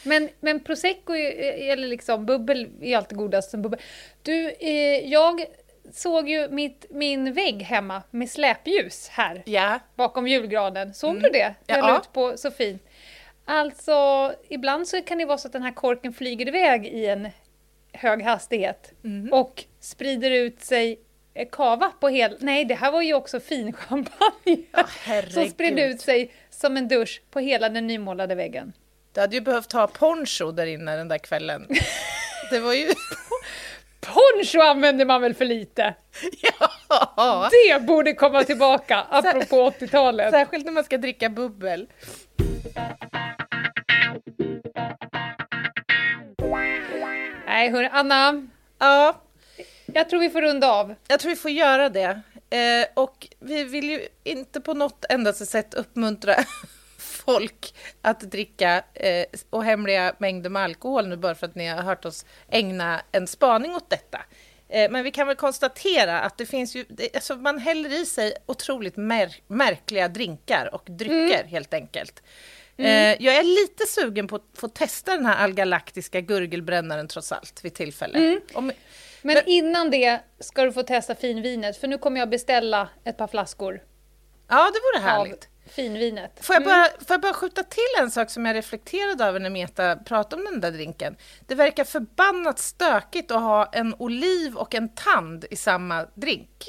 Men, 0.04 0.28
men 0.40 0.60
prosecco, 0.60 1.12
eller 1.14 1.88
liksom 1.88 2.26
bubbel, 2.26 2.68
är 2.80 2.96
alltid 2.96 3.18
godast 3.18 3.54
än 3.54 3.62
bubbel. 3.62 3.80
Du, 4.22 4.50
eh, 4.60 5.08
jag 5.10 5.44
såg 5.92 6.28
ju 6.28 6.48
mitt, 6.48 6.86
min 6.90 7.32
vägg 7.32 7.62
hemma 7.62 8.02
med 8.10 8.30
släpljus 8.30 9.08
här 9.08 9.42
Ja. 9.46 9.78
bakom 9.94 10.28
julgranen. 10.28 10.94
Såg 10.94 11.22
du 11.22 11.28
det? 11.28 11.54
Jag 11.66 11.78
Ja. 11.78 11.98
ut 11.98 12.12
på 12.12 12.36
så 12.36 12.50
fint. 12.50 12.82
Alltså, 13.44 14.32
ibland 14.48 14.88
så 14.88 15.02
kan 15.02 15.18
det 15.18 15.24
vara 15.24 15.38
så 15.38 15.48
att 15.48 15.52
den 15.52 15.62
här 15.62 15.72
korken 15.72 16.12
flyger 16.12 16.48
iväg 16.48 16.86
i 16.86 17.06
en 17.06 17.28
hög 17.92 18.22
hastighet 18.22 18.92
och 19.32 19.64
sprider 19.80 20.30
ut 20.30 20.60
sig 20.60 21.00
eh, 21.34 21.48
kava 21.52 21.92
på 22.00 22.08
hela... 22.08 22.36
Nej, 22.40 22.64
det 22.64 22.74
här 22.74 22.92
var 22.92 23.02
ju 23.02 23.14
också 23.14 23.40
fin 23.40 23.72
champagne 23.72 24.32
som 24.74 24.84
herregud. 25.04 25.50
spred 25.50 25.78
ut 25.78 26.00
sig 26.00 26.32
som 26.50 26.76
en 26.76 26.88
dusch 26.88 27.22
på 27.30 27.40
hela 27.40 27.68
den 27.68 27.86
nymålade 27.86 28.34
väggen. 28.34 28.72
Du 29.12 29.20
hade 29.20 29.36
ju 29.36 29.40
behövt 29.40 29.72
ha 29.72 29.86
poncho 29.86 30.52
där 30.52 30.66
inne 30.66 30.96
den 30.96 31.08
där 31.08 31.18
kvällen. 31.18 31.66
Det 32.50 32.60
var 32.60 32.72
ju... 32.72 32.88
Poncho 34.00 34.60
använder 34.60 35.04
man 35.04 35.20
väl 35.22 35.34
för 35.34 35.44
lite? 35.44 35.94
ja! 37.16 37.50
Det 37.50 37.82
borde 37.82 38.12
komma 38.12 38.44
tillbaka, 38.44 39.06
apropå 39.10 39.70
80-talet. 39.70 40.30
Särskilt 40.30 40.64
när 40.64 40.72
man 40.72 40.84
ska 40.84 40.98
dricka 40.98 41.28
bubbel. 41.28 41.86
Nej, 47.46 47.70
hörru, 47.70 47.88
Anna. 47.92 48.46
Ja, 48.78 49.20
Jag 49.86 50.08
tror 50.10 50.20
vi 50.20 50.30
får 50.30 50.42
runda 50.42 50.72
av. 50.72 50.94
jag 51.08 51.20
tror 51.20 51.30
vi 51.30 51.36
får 51.36 51.50
göra 51.50 51.88
det. 51.88 52.20
Eh, 52.50 52.86
och 52.94 53.28
vi 53.40 53.64
vill 53.64 53.90
ju 53.90 54.08
inte 54.24 54.60
på 54.60 54.74
något 54.74 55.04
endaste 55.08 55.46
sätt 55.46 55.74
uppmuntra 55.74 56.34
folk 56.98 57.74
att 58.02 58.20
dricka 58.20 58.82
eh, 58.94 59.26
och 59.50 59.64
hemliga 59.64 60.14
mängder 60.18 60.50
med 60.50 60.62
alkohol 60.62 61.08
nu 61.08 61.16
bara 61.16 61.34
för 61.34 61.46
att 61.46 61.54
ni 61.54 61.66
har 61.68 61.82
hört 61.82 62.04
oss 62.04 62.26
ägna 62.48 63.00
en 63.12 63.26
spaning 63.26 63.74
åt 63.74 63.90
detta. 63.90 64.20
Eh, 64.72 64.90
men 64.90 65.04
vi 65.04 65.10
kan 65.10 65.26
väl 65.26 65.36
konstatera 65.36 66.20
att 66.20 66.38
det 66.38 66.46
finns 66.46 66.76
ju, 66.76 66.84
alltså 67.14 67.36
man 67.36 67.58
häller 67.58 68.02
i 68.02 68.06
sig 68.06 68.34
otroligt 68.46 68.96
mär, 68.96 69.36
märkliga 69.46 70.08
drinkar 70.08 70.74
och 70.74 70.82
drycker 70.86 71.44
helt 71.44 71.74
enkelt. 71.74 72.22
Eh, 72.76 73.22
jag 73.22 73.36
är 73.36 73.42
lite 73.42 73.86
sugen 73.86 74.28
på 74.28 74.36
att 74.36 74.42
få 74.54 74.68
testa 74.68 75.16
den 75.16 75.26
här 75.26 75.36
allgalaktiska 75.36 76.20
gurgelbrännaren 76.20 77.08
trots 77.08 77.32
allt 77.32 77.64
vid 77.64 77.74
tillfälle. 77.74 78.40
Om, 78.52 78.72
Men 79.22 79.36
innan 79.46 79.90
det 79.90 80.20
ska 80.40 80.64
du 80.64 80.72
få 80.72 80.82
testa 80.82 81.14
finvinet, 81.14 81.76
för 81.76 81.88
nu 81.88 81.98
kommer 81.98 82.20
jag 82.20 82.30
beställa 82.30 82.88
ett 83.04 83.16
par 83.16 83.28
flaskor 83.28 83.80
ja, 84.52 84.70
det 84.72 84.80
vore 84.80 85.10
härligt. 85.10 85.48
Finvinet. 85.74 86.46
Får 86.46 86.54
jag, 86.54 86.64
bara, 86.64 86.84
får 86.84 87.06
jag 87.08 87.20
bara 87.20 87.32
skjuta 87.32 87.62
till 87.62 88.00
en 88.00 88.10
sak 88.10 88.30
som 88.30 88.46
jag 88.46 88.56
reflekterade 88.56 89.24
över 89.24 89.40
när 89.40 89.50
Meta 89.50 89.96
pratade 89.96 90.42
om 90.42 90.50
den 90.50 90.60
där 90.60 90.70
drinken? 90.70 91.16
Det 91.46 91.54
verkar 91.54 91.84
förbannat 91.84 92.58
stökigt 92.58 93.30
att 93.30 93.40
ha 93.40 93.70
en 93.72 93.94
oliv 93.98 94.56
och 94.56 94.74
en 94.74 94.88
tand 94.88 95.44
i 95.50 95.56
samma 95.56 96.06
drink. 96.14 96.66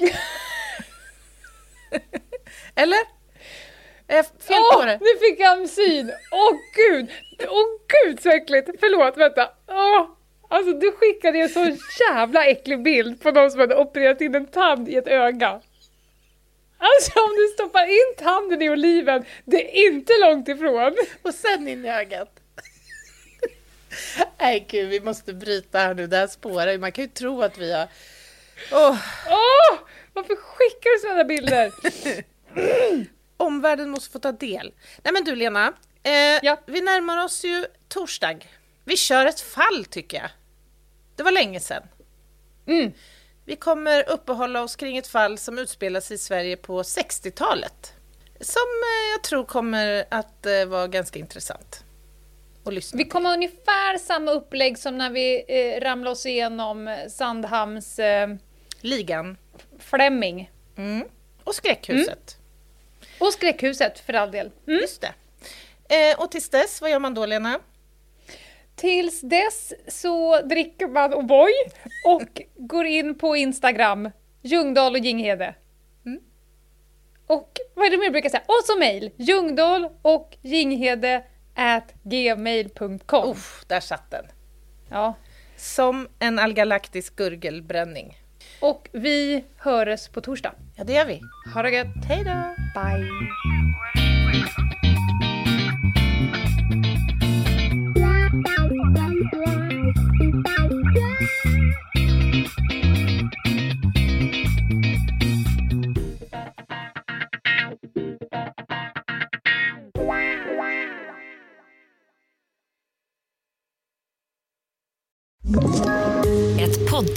Eller? 2.74 2.98
Är 4.06 4.16
jag 4.16 4.26
fel 4.26 4.62
på 4.74 4.84
det? 4.84 4.98
nu 5.00 5.28
fick 5.28 5.40
jag 5.40 5.68
syn! 5.68 6.12
Åh 6.32 6.52
gud! 6.76 7.10
Åh 7.48 7.66
gud 7.88 8.22
så 8.22 8.30
äckligt! 8.30 8.70
Förlåt, 8.80 9.16
vänta. 9.16 9.50
Åh, 9.68 10.08
alltså 10.48 10.72
du 10.72 10.92
skickade 10.92 11.38
en 11.38 11.48
så 11.48 11.76
jävla 12.10 12.46
äcklig 12.46 12.82
bild 12.82 13.22
på 13.22 13.30
någon 13.30 13.50
som 13.50 13.60
hade 13.60 13.76
opererat 13.76 14.20
in 14.20 14.34
en 14.34 14.46
tand 14.46 14.88
i 14.88 14.96
ett 14.96 15.08
öga. 15.08 15.60
Alltså 16.84 17.20
om 17.20 17.30
du 17.36 17.48
stoppar 17.54 17.86
in 17.86 18.14
tanden 18.24 18.62
i 18.62 18.70
oliven, 18.70 19.24
det 19.44 19.78
är 19.78 19.86
inte 19.92 20.12
långt 20.20 20.48
ifrån. 20.48 20.96
Och 21.22 21.34
sen 21.34 21.68
in 21.68 21.84
i 21.84 21.88
ögat. 21.88 22.30
Nej 24.40 24.66
gud, 24.68 24.88
vi 24.88 25.00
måste 25.00 25.32
bryta 25.34 25.78
här 25.78 25.94
nu. 25.94 26.06
Det 26.06 26.16
här 26.16 26.26
spårar. 26.26 26.78
Man 26.78 26.92
kan 26.92 27.04
ju 27.04 27.10
tro 27.10 27.42
att 27.42 27.58
vi 27.58 27.72
har... 27.72 27.88
Åh, 28.72 28.96
Åh! 29.28 29.78
Varför 30.12 30.36
skickar 30.36 30.94
du 30.96 31.00
sådana 31.00 31.24
bilder? 31.24 31.72
omvärlden 33.36 33.90
måste 33.90 34.10
få 34.12 34.18
ta 34.18 34.32
del. 34.32 34.72
Nej 35.02 35.12
men 35.12 35.24
du 35.24 35.36
Lena, 35.36 35.72
eh, 36.02 36.12
Ja. 36.42 36.60
vi 36.66 36.80
närmar 36.80 37.24
oss 37.24 37.44
ju 37.44 37.66
torsdag. 37.88 38.38
Vi 38.84 38.96
kör 38.96 39.26
ett 39.26 39.40
fall 39.40 39.84
tycker 39.84 40.16
jag. 40.16 40.30
Det 41.16 41.22
var 41.22 41.32
länge 41.32 41.60
sedan. 41.60 41.82
Mm. 42.66 42.92
Vi 43.46 43.56
kommer 43.56 44.08
uppehålla 44.08 44.62
oss 44.62 44.76
kring 44.76 44.96
ett 44.96 45.06
fall 45.06 45.38
som 45.38 45.58
utspelar 45.58 46.00
sig 46.00 46.14
i 46.14 46.18
Sverige 46.18 46.56
på 46.56 46.82
60-talet. 46.82 47.92
Som 48.40 48.62
eh, 48.62 49.12
jag 49.12 49.22
tror 49.22 49.44
kommer 49.44 50.04
att 50.08 50.46
eh, 50.46 50.64
vara 50.66 50.86
ganska 50.86 51.18
intressant 51.18 51.84
att 52.64 52.74
lyssna 52.74 52.98
Vi 52.98 53.04
kommer 53.04 53.28
ha 53.28 53.34
ungefär 53.36 53.98
samma 53.98 54.30
upplägg 54.30 54.78
som 54.78 54.98
när 54.98 55.10
vi 55.10 55.44
eh, 55.48 55.80
ramlade 55.80 56.10
oss 56.10 56.26
igenom 56.26 57.06
Sandhamns 57.08 57.98
eh, 57.98 58.28
Ligan 58.80 59.36
Fleming. 59.78 60.50
mm. 60.76 61.08
och 61.44 61.54
Skräckhuset. 61.54 62.36
Och 63.18 63.32
Skräckhuset 63.32 64.00
för 64.00 64.12
all 64.12 64.30
del. 64.30 64.50
Mm. 64.66 64.80
Just 64.80 65.00
det. 65.00 65.14
Eh, 65.88 66.20
och 66.20 66.30
tills 66.30 66.48
dess, 66.48 66.80
vad 66.80 66.90
gör 66.90 66.98
man 66.98 67.14
då 67.14 67.26
Lena? 67.26 67.60
Tills 68.76 69.20
dess 69.20 69.72
så 69.88 70.40
dricker 70.40 70.88
man 70.88 71.14
O'boy 71.14 71.50
och 72.06 72.42
går 72.56 72.86
in 72.86 73.18
på 73.18 73.36
Instagram, 73.36 74.10
Ljungdahl 74.42 74.94
och 74.94 74.98
Ginghede. 74.98 75.54
Mm. 76.06 76.20
Och 77.26 77.58
vad 77.74 77.86
är 77.86 77.90
det 77.90 77.96
mer 77.96 78.04
jag 78.04 78.12
brukar 78.12 78.28
säga? 78.28 78.42
Och 78.46 78.64
så 78.64 78.78
mejl, 78.78 79.10
Ljungdahl 79.16 79.88
och 80.02 80.36
Ginghede 80.42 81.24
at 81.54 81.94
gmail.com. 82.02 83.30
Uff, 83.30 83.64
där 83.68 83.80
satt 83.80 84.10
den. 84.10 84.24
Ja. 84.90 85.14
Som 85.56 86.08
en 86.18 86.38
allgalaktisk 86.38 87.16
gurgelbränning. 87.16 88.18
Och 88.60 88.88
vi 88.92 89.44
hörs 89.56 90.08
på 90.08 90.20
torsdag. 90.20 90.54
Ja, 90.76 90.84
det 90.84 90.92
gör 90.92 91.06
vi. 91.06 91.20
Ha 91.54 91.62
det 91.62 91.70
gött! 91.70 92.04
Hej 92.08 92.24
då! 92.24 92.54
Bye! 92.80 93.53